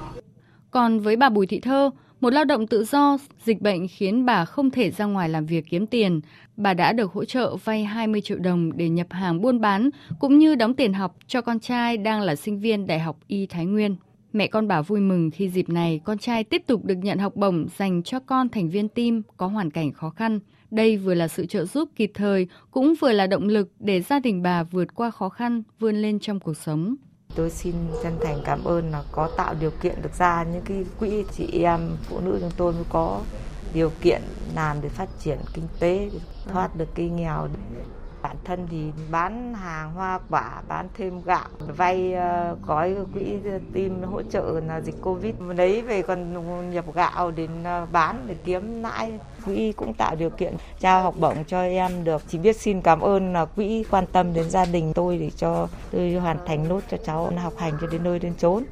[0.70, 1.90] Còn với bà Bùi Thị Thơ,
[2.20, 5.64] một lao động tự do, dịch bệnh khiến bà không thể ra ngoài làm việc
[5.70, 6.20] kiếm tiền.
[6.56, 9.90] Bà đã được hỗ trợ vay 20 triệu đồng để nhập hàng buôn bán,
[10.20, 13.46] cũng như đóng tiền học cho con trai đang là sinh viên Đại học Y
[13.46, 13.96] Thái Nguyên.
[14.36, 17.36] Mẹ con bà vui mừng khi dịp này con trai tiếp tục được nhận học
[17.36, 20.40] bổng dành cho con thành viên team có hoàn cảnh khó khăn.
[20.70, 24.20] Đây vừa là sự trợ giúp kịp thời, cũng vừa là động lực để gia
[24.20, 26.94] đình bà vượt qua khó khăn, vươn lên trong cuộc sống.
[27.34, 30.84] Tôi xin chân thành cảm ơn là có tạo điều kiện được ra những cái
[30.98, 33.20] quỹ chị em phụ nữ chúng tôi mới có
[33.74, 34.22] điều kiện
[34.54, 36.10] làm để phát triển kinh tế,
[36.44, 37.48] thoát được cái nghèo.
[38.26, 43.24] Bản thân thì bán hàng hoa quả, bán thêm gạo, vay ờ, gói quỹ
[43.72, 45.34] tim hỗ trợ là dịch Covid.
[45.56, 46.34] Lấy về còn
[46.70, 49.12] nhập gạo đến ờ, bán để kiếm lãi.
[49.44, 52.22] Quỹ cũng tạo điều kiện trao học bổng cho em được.
[52.28, 55.68] Chỉ biết xin cảm ơn là quỹ quan tâm đến gia đình tôi để cho
[55.90, 58.64] tôi hoàn thành nốt cho cháu học hành cho đến nơi đến chốn.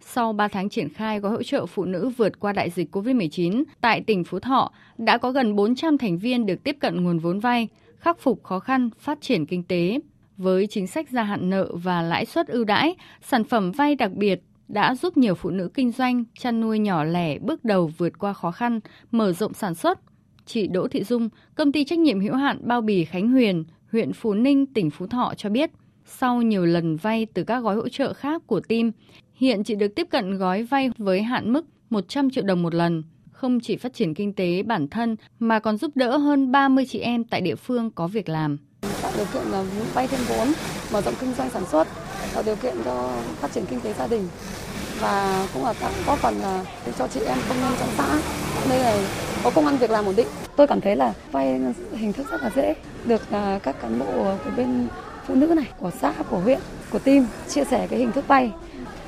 [0.00, 3.64] Sau 3 tháng triển khai gói hỗ trợ phụ nữ vượt qua đại dịch COVID-19,
[3.80, 7.40] tại tỉnh Phú Thọ đã có gần 400 thành viên được tiếp cận nguồn vốn
[7.40, 7.68] vay,
[7.98, 10.00] khắc phục khó khăn, phát triển kinh tế.
[10.36, 14.12] Với chính sách gia hạn nợ và lãi suất ưu đãi, sản phẩm vay đặc
[14.12, 18.18] biệt đã giúp nhiều phụ nữ kinh doanh, chăn nuôi nhỏ lẻ bước đầu vượt
[18.18, 18.80] qua khó khăn,
[19.10, 19.98] mở rộng sản xuất.
[20.46, 24.12] Chị Đỗ Thị Dung, công ty trách nhiệm hữu hạn bao bì Khánh Huyền, huyện
[24.12, 25.70] Phú Ninh, tỉnh Phú Thọ cho biết,
[26.04, 28.90] sau nhiều lần vay từ các gói hỗ trợ khác của team,
[29.34, 33.02] hiện chị được tiếp cận gói vay với hạn mức 100 triệu đồng một lần
[33.38, 36.98] không chỉ phát triển kinh tế bản thân mà còn giúp đỡ hơn 30 chị
[36.98, 38.58] em tại địa phương có việc làm.
[39.02, 39.64] Tạo điều kiện là
[39.94, 40.48] vay thêm vốn,
[40.92, 41.88] mở rộng kinh doanh sản xuất,
[42.34, 44.28] tạo điều kiện cho phát triển kinh tế gia đình
[45.00, 46.64] và cũng là tạo góp phần là
[46.98, 48.20] cho chị em công nhân trong xã
[48.70, 49.08] nơi là
[49.44, 50.26] có công an việc làm ổn định.
[50.56, 51.60] Tôi cảm thấy là vay
[51.92, 52.74] hình thức rất là dễ,
[53.04, 54.06] được à, các cán bộ
[54.44, 54.88] của bên
[55.26, 56.60] phụ nữ này, của xã, của huyện,
[56.90, 58.52] của team chia sẻ cái hình thức vay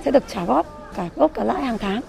[0.04, 2.00] sẽ được trả góp cả gốc cả lãi hàng tháng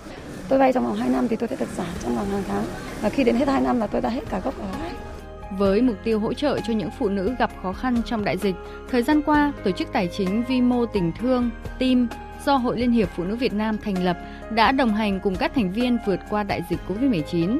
[0.49, 2.63] tôi vay trong vòng 2 năm thì tôi sẽ được giảm trong vòng hàng tháng
[3.01, 4.91] và khi đến hết 2 năm là tôi đã hết cả gốc ở lãi
[5.57, 8.55] với mục tiêu hỗ trợ cho những phụ nữ gặp khó khăn trong đại dịch,
[8.89, 12.07] thời gian qua, Tổ chức Tài chính Vi mô Tình Thương, TEAM
[12.45, 14.17] do Hội Liên hiệp Phụ nữ Việt Nam thành lập
[14.51, 17.57] đã đồng hành cùng các thành viên vượt qua đại dịch COVID-19,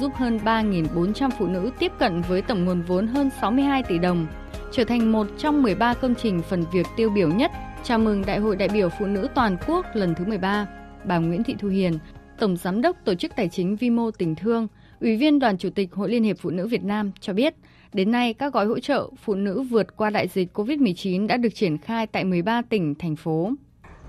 [0.00, 4.26] giúp hơn 3.400 phụ nữ tiếp cận với tổng nguồn vốn hơn 62 tỷ đồng,
[4.72, 7.50] trở thành một trong 13 công trình phần việc tiêu biểu nhất
[7.84, 10.66] chào mừng Đại hội đại biểu Phụ nữ toàn quốc lần thứ 13.
[11.04, 11.98] Bà Nguyễn Thị Thu Hiền,
[12.42, 14.68] Tổng Giám đốc Tổ chức Tài chính Vi mô Tình Thương,
[15.00, 17.54] Ủy viên Đoàn Chủ tịch Hội Liên hiệp Phụ nữ Việt Nam cho biết,
[17.92, 21.54] đến nay các gói hỗ trợ phụ nữ vượt qua đại dịch COVID-19 đã được
[21.54, 23.50] triển khai tại 13 tỉnh, thành phố.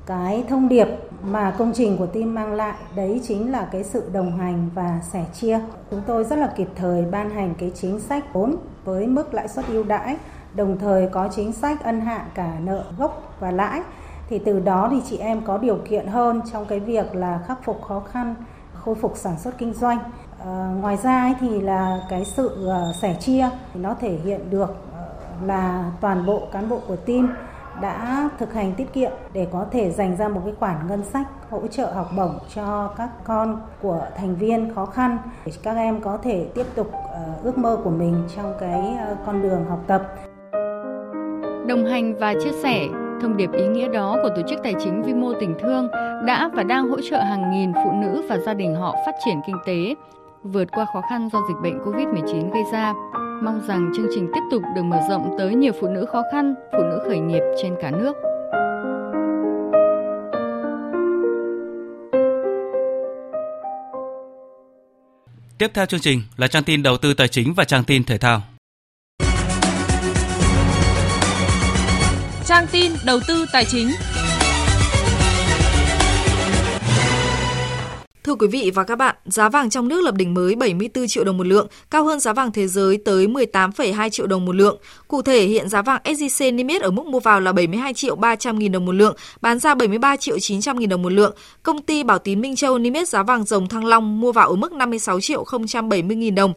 [0.05, 0.87] Cái thông điệp
[1.23, 5.01] mà công trình của team mang lại đấy chính là cái sự đồng hành và
[5.13, 5.59] sẻ chia.
[5.91, 8.55] Chúng tôi rất là kịp thời ban hành cái chính sách vốn
[8.85, 10.17] với mức lãi suất ưu đãi,
[10.55, 13.81] đồng thời có chính sách ân hạn cả nợ gốc và lãi
[14.29, 17.63] thì từ đó thì chị em có điều kiện hơn trong cái việc là khắc
[17.63, 18.35] phục khó khăn
[18.73, 19.99] khôi phục sản xuất kinh doanh
[20.45, 24.49] à, ngoài ra ấy thì là cái sự uh, sẻ chia thì nó thể hiện
[24.49, 27.35] được uh, là toàn bộ cán bộ của team
[27.81, 31.27] đã thực hành tiết kiệm để có thể dành ra một cái khoản ngân sách
[31.49, 36.01] hỗ trợ học bổng cho các con của thành viên khó khăn để các em
[36.01, 36.91] có thể tiếp tục
[37.43, 40.01] ước mơ của mình trong cái con đường học tập.
[41.67, 42.87] Đồng hành và chia sẻ
[43.23, 45.87] Thông điệp ý nghĩa đó của Tổ chức Tài chính Vi mô Tình Thương
[46.25, 49.41] đã và đang hỗ trợ hàng nghìn phụ nữ và gia đình họ phát triển
[49.47, 49.95] kinh tế,
[50.43, 52.93] vượt qua khó khăn do dịch bệnh COVID-19 gây ra.
[53.43, 56.55] Mong rằng chương trình tiếp tục được mở rộng tới nhiều phụ nữ khó khăn,
[56.71, 58.13] phụ nữ khởi nghiệp trên cả nước.
[65.57, 68.17] Tiếp theo chương trình là trang tin đầu tư tài chính và trang tin thể
[68.17, 68.41] thao.
[72.53, 73.91] Trang tin đầu tư tài chính.
[78.23, 81.23] Thưa quý vị và các bạn, giá vàng trong nước lập đỉnh mới 74 triệu
[81.23, 84.77] đồng một lượng, cao hơn giá vàng thế giới tới 18,2 triệu đồng một lượng.
[85.07, 88.15] Cụ thể, hiện giá vàng SJC niêm yết ở mức mua vào là 72 triệu
[88.15, 91.35] 300 nghìn đồng một lượng, bán ra 73 triệu 900 nghìn đồng một lượng.
[91.63, 94.49] Công ty Bảo Tín Minh Châu niêm yết giá vàng dòng Thăng Long mua vào
[94.49, 95.45] ở mức 56 triệu
[95.89, 96.53] 070 nghìn đồng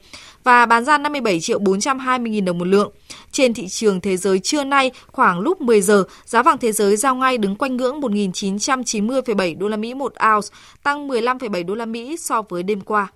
[0.47, 2.93] và bán ra 57 triệu 420 nghìn đồng một lượng.
[3.33, 6.97] Trên thị trường thế giới trưa nay, khoảng lúc 10 giờ, giá vàng thế giới
[6.97, 10.49] giao ngay đứng quanh ngưỡng 1.990,7 đô la Mỹ một ounce,
[10.83, 13.13] tăng 15,7 đô la Mỹ so với đêm qua.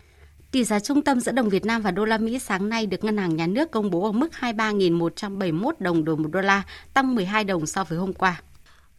[0.51, 3.05] Tỷ giá trung tâm giữa đồng Việt Nam và đô la Mỹ sáng nay được
[3.05, 6.63] Ngân hàng Nhà nước công bố ở mức 23.171 đồng đổi một đô la,
[6.95, 8.41] tăng 12 đồng so với hôm qua.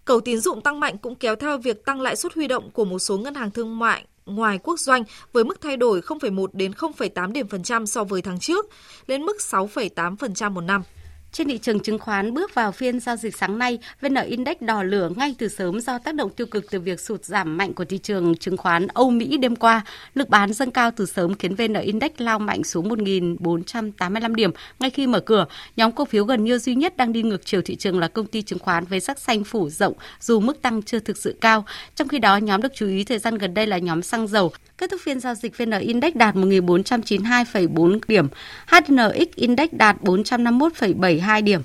[0.05, 2.85] Cầu tín dụng tăng mạnh cũng kéo theo việc tăng lãi suất huy động của
[2.85, 4.05] một số ngân hàng thương mại
[4.35, 5.03] ngoài quốc doanh
[5.33, 8.65] với mức thay đổi 0,1 đến 0,8 điểm phần trăm so với tháng trước,
[9.07, 10.83] lên mức 6,8% một năm.
[11.31, 14.83] Trên thị trường chứng khoán bước vào phiên giao dịch sáng nay, VN Index đỏ
[14.83, 17.85] lửa ngay từ sớm do tác động tiêu cực từ việc sụt giảm mạnh của
[17.85, 19.81] thị trường chứng khoán Âu Mỹ đêm qua.
[20.13, 24.89] Lực bán dâng cao từ sớm khiến VN Index lao mạnh xuống 1.485 điểm ngay
[24.89, 25.45] khi mở cửa.
[25.75, 28.27] Nhóm cổ phiếu gần như duy nhất đang đi ngược chiều thị trường là công
[28.27, 31.65] ty chứng khoán với sắc xanh phủ rộng dù mức tăng chưa thực sự cao.
[31.95, 34.51] Trong khi đó, nhóm được chú ý thời gian gần đây là nhóm xăng dầu.
[34.81, 38.27] Kết thúc phiên giao dịch VN Index đạt 1.492,4 điểm,
[38.67, 41.61] HNX Index đạt 451,7 12 điểm.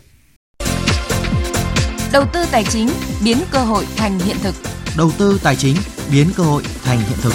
[2.12, 2.88] Đầu tư tài chính
[3.24, 4.54] biến cơ hội thành hiện thực.
[4.96, 5.76] Đầu tư tài chính
[6.12, 7.32] biến cơ hội thành hiện thực.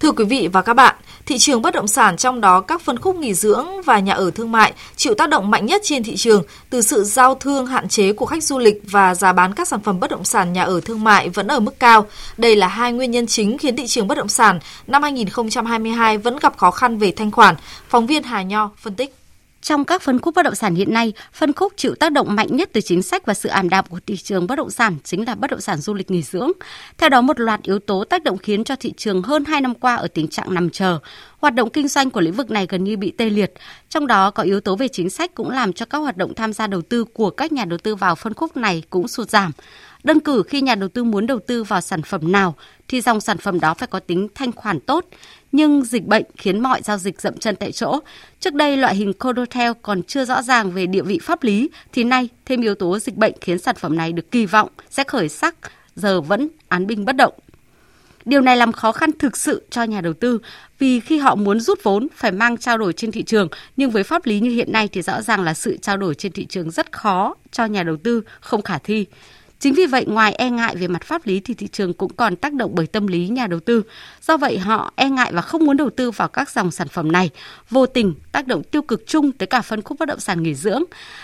[0.00, 0.96] Thưa quý vị và các bạn,
[1.30, 4.30] thị trường bất động sản, trong đó các phân khúc nghỉ dưỡng và nhà ở
[4.30, 7.88] thương mại, chịu tác động mạnh nhất trên thị trường từ sự giao thương hạn
[7.88, 10.62] chế của khách du lịch và giá bán các sản phẩm bất động sản, nhà
[10.62, 12.06] ở thương mại vẫn ở mức cao.
[12.36, 16.38] Đây là hai nguyên nhân chính khiến thị trường bất động sản năm 2022 vẫn
[16.38, 17.54] gặp khó khăn về thanh khoản.
[17.88, 19.19] Phóng viên Hà Nho phân tích.
[19.62, 22.56] Trong các phân khúc bất động sản hiện nay, phân khúc chịu tác động mạnh
[22.56, 25.26] nhất từ chính sách và sự ảm đạm của thị trường bất động sản chính
[25.26, 26.50] là bất động sản du lịch nghỉ dưỡng.
[26.98, 29.74] Theo đó, một loạt yếu tố tác động khiến cho thị trường hơn 2 năm
[29.74, 30.98] qua ở tình trạng nằm chờ.
[31.38, 33.52] Hoạt động kinh doanh của lĩnh vực này gần như bị tê liệt.
[33.88, 36.52] Trong đó có yếu tố về chính sách cũng làm cho các hoạt động tham
[36.52, 39.52] gia đầu tư của các nhà đầu tư vào phân khúc này cũng sụt giảm.
[40.04, 42.54] Đơn cử khi nhà đầu tư muốn đầu tư vào sản phẩm nào
[42.88, 45.04] thì dòng sản phẩm đó phải có tính thanh khoản tốt
[45.52, 48.00] nhưng dịch bệnh khiến mọi giao dịch dậm chân tại chỗ.
[48.40, 52.04] Trước đây loại hình Codotel còn chưa rõ ràng về địa vị pháp lý thì
[52.04, 55.28] nay thêm yếu tố dịch bệnh khiến sản phẩm này được kỳ vọng sẽ khởi
[55.28, 55.54] sắc,
[55.96, 57.34] giờ vẫn án binh bất động.
[58.24, 60.38] Điều này làm khó khăn thực sự cho nhà đầu tư
[60.78, 64.02] vì khi họ muốn rút vốn phải mang trao đổi trên thị trường, nhưng với
[64.02, 66.70] pháp lý như hiện nay thì rõ ràng là sự trao đổi trên thị trường
[66.70, 69.06] rất khó cho nhà đầu tư, không khả thi.
[69.60, 72.36] Chính vì vậy, ngoài e ngại về mặt pháp lý thì thị trường cũng còn
[72.36, 73.82] tác động bởi tâm lý nhà đầu tư.
[74.22, 77.12] Do vậy, họ e ngại và không muốn đầu tư vào các dòng sản phẩm
[77.12, 77.30] này,
[77.70, 80.54] vô tình tác động tiêu cực chung tới cả phân khúc bất động sản nghỉ
[80.54, 80.82] dưỡng.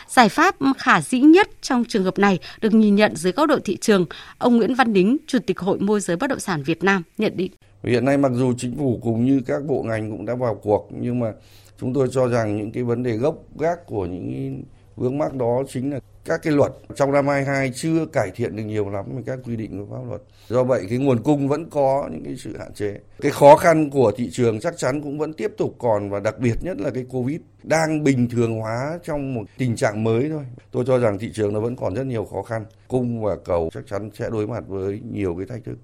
[0.08, 3.58] Giải pháp khả dĩ nhất trong trường hợp này được nhìn nhận dưới góc độ
[3.64, 4.06] thị trường.
[4.38, 7.36] Ông Nguyễn Văn Đính, Chủ tịch Hội môi giới bất động sản Việt Nam nhận
[7.36, 7.52] định.
[7.84, 10.88] Hiện nay mặc dù chính phủ cũng như các bộ ngành cũng đã vào cuộc
[11.00, 11.32] nhưng mà
[11.80, 14.62] chúng tôi cho rằng những cái vấn đề gốc gác của những
[14.96, 18.62] vướng mắc đó chính là các cái luật trong năm 22 chưa cải thiện được
[18.62, 20.22] nhiều lắm về các quy định của pháp luật.
[20.48, 22.98] Do vậy cái nguồn cung vẫn có những cái sự hạn chế.
[23.20, 26.38] Cái khó khăn của thị trường chắc chắn cũng vẫn tiếp tục còn và đặc
[26.38, 30.42] biệt nhất là cái Covid đang bình thường hóa trong một tình trạng mới thôi.
[30.70, 32.64] Tôi cho rằng thị trường nó vẫn còn rất nhiều khó khăn.
[32.88, 35.76] Cung và cầu chắc chắn sẽ đối mặt với nhiều cái thách thức.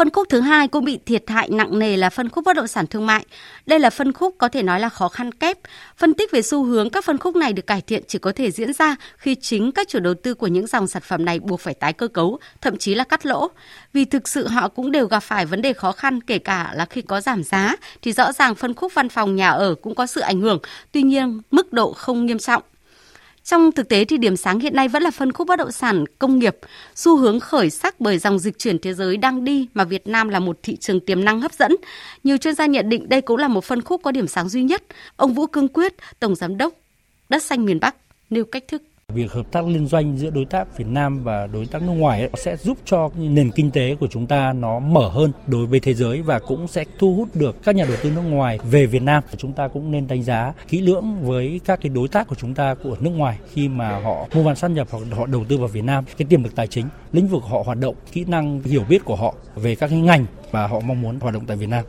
[0.00, 2.66] Phân khúc thứ hai cũng bị thiệt hại nặng nề là phân khúc bất động
[2.66, 3.24] sản thương mại.
[3.66, 5.58] Đây là phân khúc có thể nói là khó khăn kép.
[5.96, 8.50] Phân tích về xu hướng các phân khúc này được cải thiện chỉ có thể
[8.50, 11.60] diễn ra khi chính các chủ đầu tư của những dòng sản phẩm này buộc
[11.60, 13.48] phải tái cơ cấu, thậm chí là cắt lỗ.
[13.92, 16.84] Vì thực sự họ cũng đều gặp phải vấn đề khó khăn kể cả là
[16.84, 20.06] khi có giảm giá thì rõ ràng phân khúc văn phòng nhà ở cũng có
[20.06, 20.58] sự ảnh hưởng,
[20.92, 22.62] tuy nhiên mức độ không nghiêm trọng.
[23.44, 26.04] Trong thực tế thì điểm sáng hiện nay vẫn là phân khúc bất động sản
[26.18, 26.56] công nghiệp,
[26.94, 30.28] xu hướng khởi sắc bởi dòng dịch chuyển thế giới đang đi mà Việt Nam
[30.28, 31.76] là một thị trường tiềm năng hấp dẫn.
[32.24, 34.62] Nhiều chuyên gia nhận định đây cũng là một phân khúc có điểm sáng duy
[34.62, 34.82] nhất.
[35.16, 36.74] Ông Vũ Cương Quyết, Tổng Giám đốc
[37.28, 37.96] Đất Xanh miền Bắc,
[38.30, 38.82] nêu cách thức.
[39.14, 42.20] Việc hợp tác liên doanh giữa đối tác Việt Nam và đối tác nước ngoài
[42.20, 45.80] ấy, sẽ giúp cho nền kinh tế của chúng ta nó mở hơn đối với
[45.80, 48.86] thế giới và cũng sẽ thu hút được các nhà đầu tư nước ngoài về
[48.86, 49.22] Việt Nam.
[49.36, 52.54] Chúng ta cũng nên đánh giá kỹ lưỡng với các cái đối tác của chúng
[52.54, 55.58] ta của nước ngoài khi mà họ mua bán sát nhập hoặc họ đầu tư
[55.58, 58.62] vào Việt Nam, cái tiềm lực tài chính, lĩnh vực họ hoạt động, kỹ năng
[58.62, 61.56] hiểu biết của họ về các cái ngành mà họ mong muốn hoạt động tại
[61.56, 61.84] Việt Nam.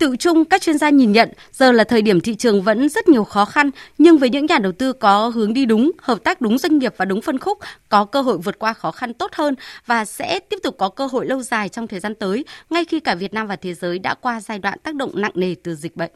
[0.00, 3.08] Tự chung, các chuyên gia nhìn nhận giờ là thời điểm thị trường vẫn rất
[3.08, 6.40] nhiều khó khăn, nhưng với những nhà đầu tư có hướng đi đúng, hợp tác
[6.40, 9.30] đúng doanh nghiệp và đúng phân khúc, có cơ hội vượt qua khó khăn tốt
[9.34, 9.54] hơn
[9.86, 13.00] và sẽ tiếp tục có cơ hội lâu dài trong thời gian tới, ngay khi
[13.00, 15.74] cả Việt Nam và thế giới đã qua giai đoạn tác động nặng nề từ
[15.74, 16.10] dịch bệnh.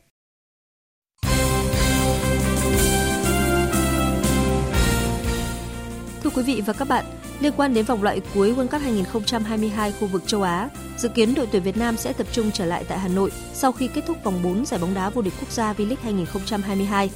[6.22, 7.04] Thưa quý vị và các bạn,
[7.40, 11.34] liên quan đến vòng loại cuối World Cup 2022 khu vực châu Á, dự kiến
[11.34, 14.04] đội tuyển Việt Nam sẽ tập trung trở lại tại Hà Nội sau khi kết
[14.06, 17.10] thúc vòng 4 giải bóng đá vô địch quốc gia V-League 2022.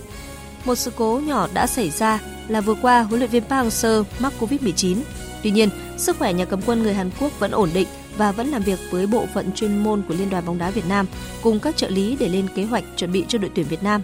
[0.64, 4.04] Một sự cố nhỏ đã xảy ra là vừa qua huấn luyện viên Park Hang-seo
[4.18, 4.96] mắc Covid-19.
[5.42, 8.48] Tuy nhiên, sức khỏe nhà cầm quân người Hàn Quốc vẫn ổn định và vẫn
[8.48, 11.06] làm việc với bộ phận chuyên môn của Liên đoàn bóng đá Việt Nam
[11.42, 14.02] cùng các trợ lý để lên kế hoạch chuẩn bị cho đội tuyển Việt Nam.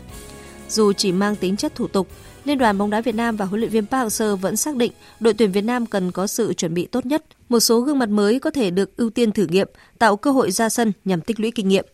[0.68, 2.08] Dù chỉ mang tính chất thủ tục,
[2.44, 4.92] Liên đoàn bóng đá Việt Nam và huấn luyện viên Park Hang-seo vẫn xác định
[5.20, 7.24] đội tuyển Việt Nam cần có sự chuẩn bị tốt nhất.
[7.48, 9.68] Một số gương mặt mới có thể được ưu tiên thử nghiệm,
[9.98, 11.84] tạo cơ hội ra sân nhằm tích lũy kinh nghiệm.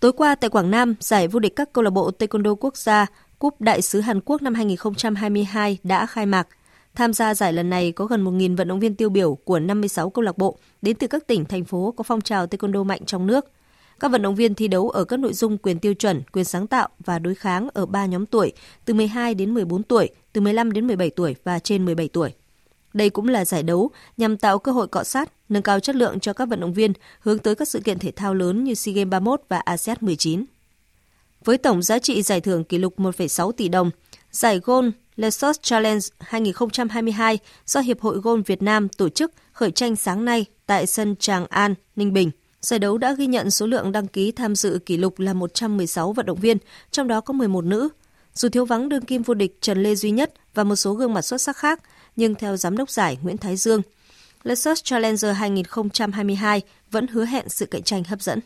[0.00, 3.06] Tối qua tại Quảng Nam, giải vô địch các câu lạc bộ Taekwondo quốc gia
[3.38, 6.48] Cúp Đại sứ Hàn Quốc năm 2022 đã khai mạc.
[6.94, 10.10] Tham gia giải lần này có gần 1.000 vận động viên tiêu biểu của 56
[10.10, 13.26] câu lạc bộ đến từ các tỉnh, thành phố có phong trào taekwondo mạnh trong
[13.26, 13.46] nước.
[14.00, 16.66] Các vận động viên thi đấu ở các nội dung quyền tiêu chuẩn, quyền sáng
[16.66, 18.52] tạo và đối kháng ở 3 nhóm tuổi,
[18.84, 22.32] từ 12 đến 14 tuổi, từ 15 đến 17 tuổi và trên 17 tuổi.
[22.94, 26.20] Đây cũng là giải đấu nhằm tạo cơ hội cọ sát, nâng cao chất lượng
[26.20, 28.94] cho các vận động viên hướng tới các sự kiện thể thao lớn như SEA
[28.94, 30.44] Games 31 và ASEAN 19.
[31.44, 33.90] Với tổng giá trị giải thưởng kỷ lục 1,6 tỷ đồng,
[34.30, 39.96] giải Gold Lesos Challenge 2022 do Hiệp hội Gold Việt Nam tổ chức khởi tranh
[39.96, 42.30] sáng nay tại sân Tràng An, Ninh Bình.
[42.64, 46.12] Giải đấu đã ghi nhận số lượng đăng ký tham dự kỷ lục là 116
[46.12, 46.58] vận động viên,
[46.90, 47.88] trong đó có 11 nữ.
[48.34, 51.14] Dù thiếu vắng đương kim vô địch Trần Lê Duy Nhất và một số gương
[51.14, 51.80] mặt xuất sắc khác,
[52.16, 53.82] nhưng theo giám đốc giải Nguyễn Thái Dương,
[54.42, 58.40] Lexus Challenger 2022 vẫn hứa hẹn sự cạnh tranh hấp dẫn.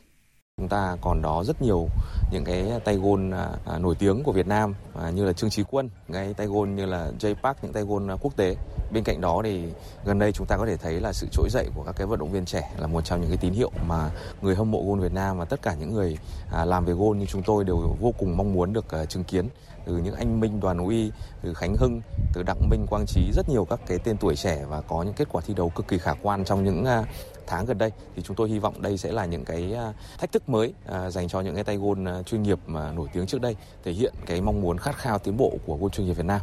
[0.59, 1.89] Chúng ta còn đó rất nhiều
[2.33, 5.51] những cái tay gôn à, à nổi tiếng của Việt Nam à, như là Trương
[5.51, 8.57] Chí Quân, cái tay gôn như là J Park, những tay gôn à, quốc tế.
[8.93, 9.65] Bên cạnh đó thì
[10.05, 12.19] gần đây chúng ta có thể thấy là sự trỗi dậy của các cái vận
[12.19, 14.11] động viên trẻ là một trong những cái tín hiệu mà
[14.43, 16.19] người hâm mộ gôn Việt Nam và tất cả những người
[16.53, 19.49] à, làm về gôn như chúng tôi đều vô cùng mong muốn được chứng kiến
[19.87, 22.01] từ những anh Minh Đoàn Uy, từ Khánh Hưng,
[22.35, 25.15] từ Đặng Minh Quang Trí rất nhiều các cái tên tuổi trẻ và có những
[25.15, 26.85] kết quả thi đấu cực kỳ khả quan trong những
[27.49, 30.33] tháng gần đây thì chúng tôi hy vọng đây sẽ là những cái à, thách
[30.33, 33.27] thức mới à, dành cho những cái tay gôn à, chuyên nghiệp mà nổi tiếng
[33.27, 36.15] trước đây thể hiện cái mong muốn khát khao tiến bộ của gôn chuyên nghiệp
[36.15, 36.41] Việt Nam.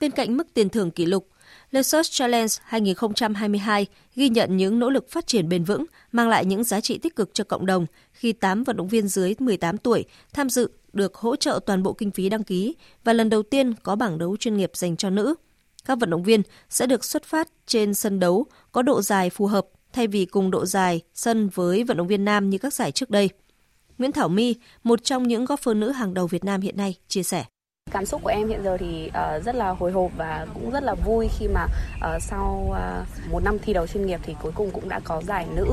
[0.00, 1.26] Bên cạnh mức tiền thưởng kỷ lục,
[1.70, 6.44] Le Search Challenge 2022 ghi nhận những nỗ lực phát triển bền vững, mang lại
[6.44, 9.78] những giá trị tích cực cho cộng đồng khi 8 vận động viên dưới 18
[9.78, 12.74] tuổi tham dự được hỗ trợ toàn bộ kinh phí đăng ký
[13.04, 15.34] và lần đầu tiên có bảng đấu chuyên nghiệp dành cho nữ.
[15.84, 19.46] Các vận động viên sẽ được xuất phát trên sân đấu có độ dài phù
[19.46, 22.92] hợp thay vì cùng độ dài sân với vận động viên nam như các giải
[22.92, 23.28] trước đây.
[23.98, 27.22] Nguyễn Thảo My, một trong những golfer nữ hàng đầu Việt Nam hiện nay, chia
[27.22, 27.44] sẻ.
[27.92, 30.82] Cảm xúc của em hiện giờ thì uh, rất là hồi hộp và cũng rất
[30.82, 31.66] là vui khi mà
[31.96, 35.22] uh, sau uh, một năm thi đấu chuyên nghiệp thì cuối cùng cũng đã có
[35.26, 35.66] giải nữ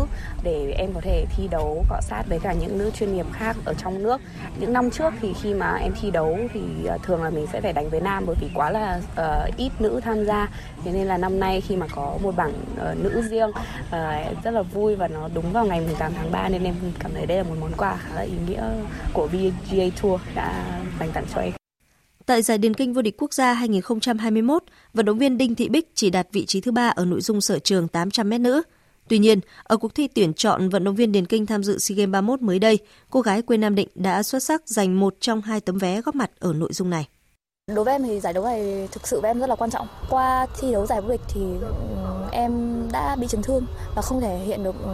[0.44, 3.56] để em có thể thi đấu cọ sát với cả những nữ chuyên nghiệp khác
[3.66, 4.22] ở trong nước.
[4.60, 6.62] Những năm trước thì khi mà em thi đấu thì
[6.96, 9.72] uh, thường là mình sẽ phải đánh với nam bởi vì quá là uh, ít
[9.80, 10.50] nữ tham gia.
[10.84, 14.52] Thế nên là năm nay khi mà có một bảng uh, nữ riêng uh, rất
[14.52, 17.38] là vui và nó đúng vào ngày 18 tháng 3 nên em cảm thấy đây
[17.38, 18.64] là một món quà khá là ý nghĩa
[19.14, 20.66] của VGA Tour đã
[21.00, 21.59] dành tặng cho em.
[22.30, 24.64] Tại giải điền kinh vô địch quốc gia 2021,
[24.94, 27.42] vận động viên Đinh Thị Bích chỉ đạt vị trí thứ ba ở nội dung
[27.42, 28.62] sở trường 800m nữ.
[29.08, 31.96] Tuy nhiên, ở cuộc thi tuyển chọn vận động viên điền kinh tham dự SEA
[31.96, 35.42] Games 31 mới đây, cô gái quê Nam Định đã xuất sắc giành một trong
[35.42, 37.08] hai tấm vé góp mặt ở nội dung này.
[37.76, 39.88] Đối với em thì giải đấu này thực sự với em rất là quan trọng.
[40.10, 41.68] Qua thi đấu giải vô địch thì ừ,
[42.32, 43.66] em đã bị chấn thương
[43.96, 44.92] và không thể hiện được ừ,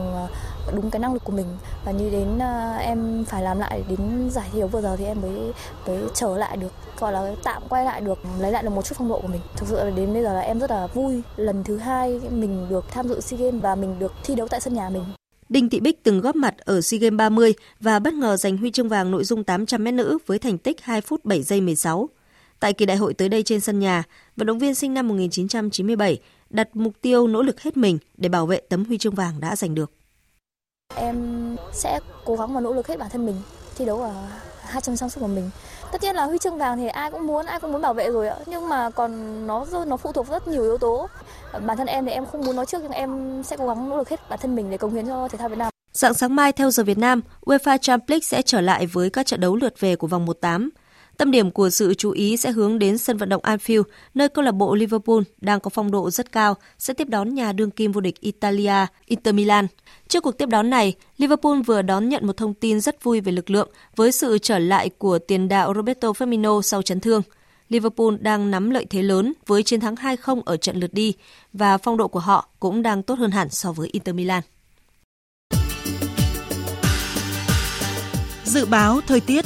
[0.73, 1.45] đúng cái năng lực của mình
[1.85, 5.05] và như đến uh, em phải làm lại đến giải thi đấu vừa giờ thì
[5.05, 5.53] em mới
[5.87, 8.95] mới trở lại được gọi là tạm quay lại được lấy lại được một chút
[8.97, 11.21] phong độ của mình thực sự là đến bây giờ là em rất là vui
[11.35, 14.61] lần thứ hai mình được tham dự sea games và mình được thi đấu tại
[14.61, 15.03] sân nhà mình
[15.49, 18.71] Đinh Thị Bích từng góp mặt ở SEA Games 30 và bất ngờ giành huy
[18.71, 22.09] chương vàng nội dung 800m nữ với thành tích 2 phút 7 giây 16.
[22.59, 24.03] Tại kỳ đại hội tới đây trên sân nhà,
[24.35, 28.45] vận động viên sinh năm 1997 đặt mục tiêu nỗ lực hết mình để bảo
[28.45, 29.91] vệ tấm huy chương vàng đã giành được.
[30.93, 33.35] Em sẽ cố gắng và nỗ lực hết bản thân mình
[33.75, 34.11] thi đấu ở
[34.61, 35.49] 200 sang sức của mình.
[35.91, 38.11] Tất nhiên là huy chương vàng thì ai cũng muốn, ai cũng muốn bảo vệ
[38.11, 38.35] rồi ạ.
[38.45, 41.07] Nhưng mà còn nó nó phụ thuộc rất nhiều yếu tố.
[41.65, 43.97] Bản thân em thì em không muốn nói trước nhưng em sẽ cố gắng nỗ
[43.97, 45.71] lực hết bản thân mình để cống hiến cho thể thao Việt Nam.
[45.93, 49.25] Sáng sáng mai theo giờ Việt Nam, UEFA Champions League sẽ trở lại với các
[49.25, 50.69] trận đấu lượt về của vòng 1/8.
[51.17, 54.43] Tâm điểm của sự chú ý sẽ hướng đến sân vận động Anfield, nơi câu
[54.45, 57.91] lạc bộ Liverpool đang có phong độ rất cao sẽ tiếp đón nhà đương kim
[57.91, 59.67] vô địch Italia Inter Milan.
[60.07, 63.31] Trước cuộc tiếp đón này, Liverpool vừa đón nhận một thông tin rất vui về
[63.31, 67.21] lực lượng với sự trở lại của tiền đạo Roberto Firmino sau chấn thương.
[67.69, 71.13] Liverpool đang nắm lợi thế lớn với chiến thắng 2-0 ở trận lượt đi
[71.53, 74.43] và phong độ của họ cũng đang tốt hơn hẳn so với Inter Milan.
[78.43, 79.45] Dự báo thời tiết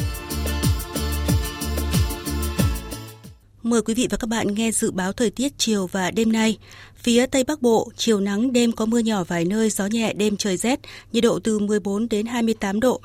[3.69, 6.57] Mời quý vị và các bạn nghe dự báo thời tiết chiều và đêm nay.
[6.95, 10.37] Phía Tây Bắc Bộ, chiều nắng, đêm có mưa nhỏ vài nơi, gió nhẹ, đêm
[10.37, 10.79] trời rét,
[11.11, 13.01] nhiệt độ từ 14 đến 28 độ.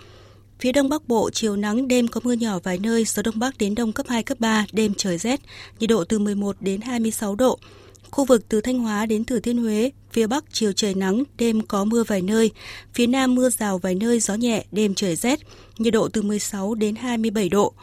[0.60, 3.58] Phía Đông Bắc Bộ, chiều nắng, đêm có mưa nhỏ vài nơi, gió Đông Bắc
[3.58, 5.40] đến Đông cấp 2, cấp 3, đêm trời rét,
[5.80, 7.58] nhiệt độ từ 11 đến 26 độ.
[8.10, 11.60] Khu vực từ Thanh Hóa đến Thừa Thiên Huế, phía Bắc chiều trời nắng, đêm
[11.66, 12.50] có mưa vài nơi,
[12.94, 15.40] phía Nam mưa rào vài nơi, gió nhẹ, đêm trời rét,
[15.78, 17.74] nhiệt độ từ 16 đến 27 độ.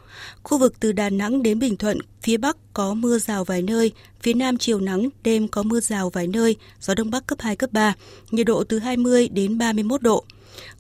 [0.44, 3.92] Khu vực từ Đà Nẵng đến Bình Thuận, phía Bắc có mưa rào vài nơi,
[4.22, 7.56] phía Nam chiều nắng, đêm có mưa rào vài nơi, gió Đông Bắc cấp 2,
[7.56, 7.94] cấp 3,
[8.32, 10.26] nhiệt độ từ 20 đến 31 độ.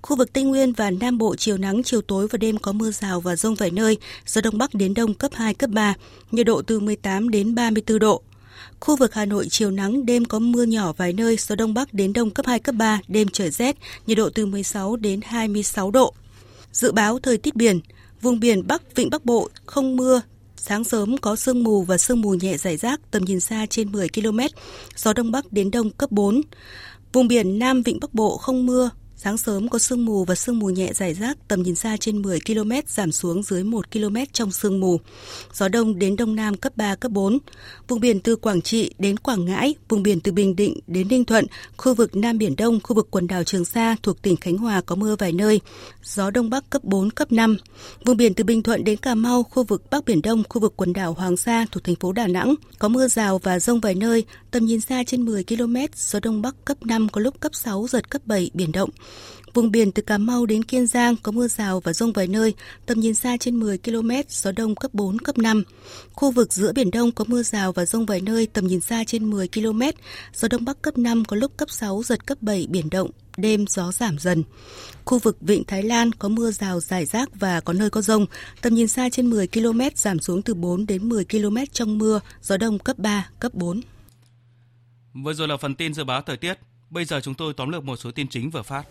[0.01, 2.91] Khu vực Tây Nguyên và Nam Bộ chiều nắng, chiều tối và đêm có mưa
[2.91, 5.93] rào và rông vài nơi, gió Đông Bắc đến Đông cấp 2, cấp 3,
[6.31, 8.21] nhiệt độ từ 18 đến 34 độ.
[8.79, 11.93] Khu vực Hà Nội chiều nắng, đêm có mưa nhỏ vài nơi, gió Đông Bắc
[11.93, 13.77] đến Đông cấp 2, cấp 3, đêm trời rét,
[14.07, 16.13] nhiệt độ từ 16 đến 26 độ.
[16.71, 17.79] Dự báo thời tiết biển,
[18.22, 20.22] vùng biển Bắc Vịnh Bắc Bộ không mưa,
[20.55, 23.91] sáng sớm có sương mù và sương mù nhẹ rải rác, tầm nhìn xa trên
[23.91, 24.39] 10 km,
[24.95, 26.41] gió Đông Bắc đến Đông cấp 4.
[27.13, 28.89] Vùng biển Nam Vịnh Bắc Bộ không mưa,
[29.24, 32.22] Sáng sớm có sương mù và sương mù nhẹ rải rác, tầm nhìn xa trên
[32.22, 34.99] 10 km giảm xuống dưới 1 km trong sương mù.
[35.53, 37.38] Gió đông đến đông nam cấp 3, cấp 4.
[37.88, 41.26] Vùng biển từ Quảng Trị đến Quảng Ngãi, vùng biển từ Bình Định đến Ninh
[41.26, 41.45] Thuận,
[41.78, 44.82] khu vực Nam Biển Đông, khu vực quần đảo Trường Sa thuộc tỉnh Khánh Hòa
[44.82, 45.61] có mưa vài nơi.
[46.03, 47.57] Gió đông bắc cấp 4, cấp 5.
[48.05, 50.74] Vùng biển từ Bình Thuận đến Cà Mau, khu vực Bắc Biển Đông, khu vực
[50.76, 53.95] quần đảo Hoàng Sa thuộc thành phố Đà Nẵng có mưa rào và rông vài
[53.95, 57.55] nơi, tầm nhìn xa trên 10 km, gió Đông Bắc cấp 5, có lúc cấp
[57.55, 58.89] 6, giật cấp 7, biển động.
[59.53, 62.53] Vùng biển từ Cà Mau đến Kiên Giang có mưa rào và rông vài nơi,
[62.85, 65.63] tầm nhìn xa trên 10 km, gió đông cấp 4, cấp 5.
[66.13, 69.03] Khu vực giữa Biển Đông có mưa rào và rông vài nơi, tầm nhìn xa
[69.07, 69.81] trên 10 km,
[70.33, 73.65] gió đông bắc cấp 5, có lúc cấp 6, giật cấp 7, biển động, đêm
[73.69, 74.43] gió giảm dần.
[75.05, 78.25] Khu vực Vịnh Thái Lan có mưa rào rải rác và có nơi có rông,
[78.61, 82.19] tầm nhìn xa trên 10 km, giảm xuống từ 4 đến 10 km trong mưa,
[82.41, 83.81] gió đông cấp 3, cấp 4.
[85.14, 86.59] Vừa rồi là phần tin dự báo thời tiết.
[86.89, 88.84] Bây giờ chúng tôi tóm lược một số tin chính vừa phát.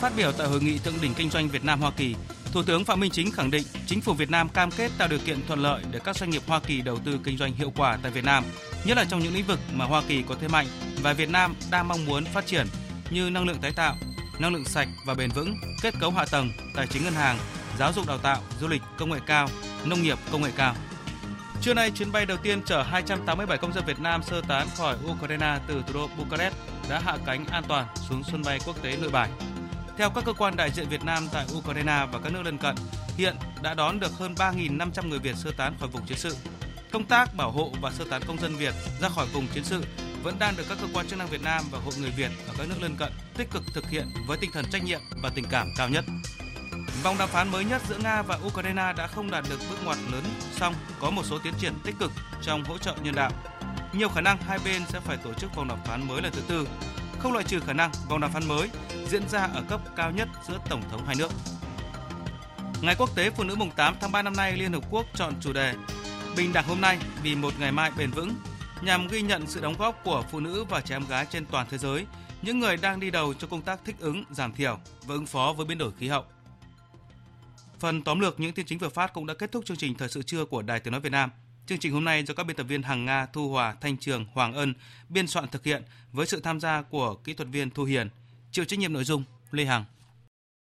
[0.00, 2.14] Phát biểu tại hội nghị thượng đỉnh kinh doanh Việt Nam Hoa Kỳ,
[2.52, 5.18] Thủ tướng Phạm Minh Chính khẳng định chính phủ Việt Nam cam kết tạo điều
[5.18, 7.98] kiện thuận lợi để các doanh nghiệp Hoa Kỳ đầu tư kinh doanh hiệu quả
[8.02, 8.44] tại Việt Nam,
[8.84, 10.66] nhất là trong những lĩnh vực mà Hoa Kỳ có thế mạnh
[11.02, 12.66] và Việt Nam đang mong muốn phát triển
[13.10, 13.96] như năng lượng tái tạo,
[14.38, 17.38] năng lượng sạch và bền vững, kết cấu hạ tầng, tài chính ngân hàng,
[17.78, 19.48] giáo dục đào tạo, du lịch công nghệ cao,
[19.84, 20.74] nông nghiệp công nghệ cao.
[21.64, 24.96] Trưa nay, chuyến bay đầu tiên chở 287 công dân Việt Nam sơ tán khỏi
[25.10, 26.54] Ukraine từ thủ đô Bucharest
[26.90, 29.30] đã hạ cánh an toàn xuống sân bay quốc tế Nội Bài.
[29.98, 32.74] Theo các cơ quan đại diện Việt Nam tại Ukraine và các nước lân cận,
[33.16, 36.36] hiện đã đón được hơn 3.500 người Việt sơ tán khỏi vùng chiến sự.
[36.92, 39.84] Công tác bảo hộ và sơ tán công dân Việt ra khỏi vùng chiến sự
[40.22, 42.54] vẫn đang được các cơ quan chức năng Việt Nam và hội người Việt ở
[42.58, 45.44] các nước lân cận tích cực thực hiện với tinh thần trách nhiệm và tình
[45.50, 46.04] cảm cao nhất.
[47.02, 49.98] Vòng đàm phán mới nhất giữa Nga và Ukraine đã không đạt được bước ngoặt
[50.12, 53.30] lớn, song có một số tiến triển tích cực trong hỗ trợ nhân đạo.
[53.92, 56.42] Nhiều khả năng hai bên sẽ phải tổ chức vòng đàm phán mới lần thứ
[56.48, 56.68] tư,
[57.18, 58.70] không loại trừ khả năng vòng đàm phán mới
[59.08, 61.30] diễn ra ở cấp cao nhất giữa tổng thống hai nước.
[62.82, 65.34] Ngày Quốc tế Phụ nữ mùng 8 tháng 3 năm nay, Liên Hợp Quốc chọn
[65.40, 65.74] chủ đề
[66.36, 68.34] Bình đẳng hôm nay vì một ngày mai bền vững
[68.82, 71.66] nhằm ghi nhận sự đóng góp của phụ nữ và trẻ em gái trên toàn
[71.70, 72.06] thế giới,
[72.42, 75.52] những người đang đi đầu cho công tác thích ứng, giảm thiểu và ứng phó
[75.56, 76.24] với biến đổi khí hậu.
[77.78, 80.08] Phần tóm lược những tin chính vừa phát cũng đã kết thúc chương trình thời
[80.08, 81.30] sự trưa của Đài Tiếng nói Việt Nam.
[81.66, 84.26] Chương trình hôm nay do các biên tập viên Hằng Nga, Thu Hòa, Thanh Trường,
[84.32, 84.74] Hoàng Ân
[85.08, 88.08] biên soạn thực hiện với sự tham gia của kỹ thuật viên Thu Hiền,
[88.52, 89.84] chịu trách nhiệm nội dung Lê Hằng.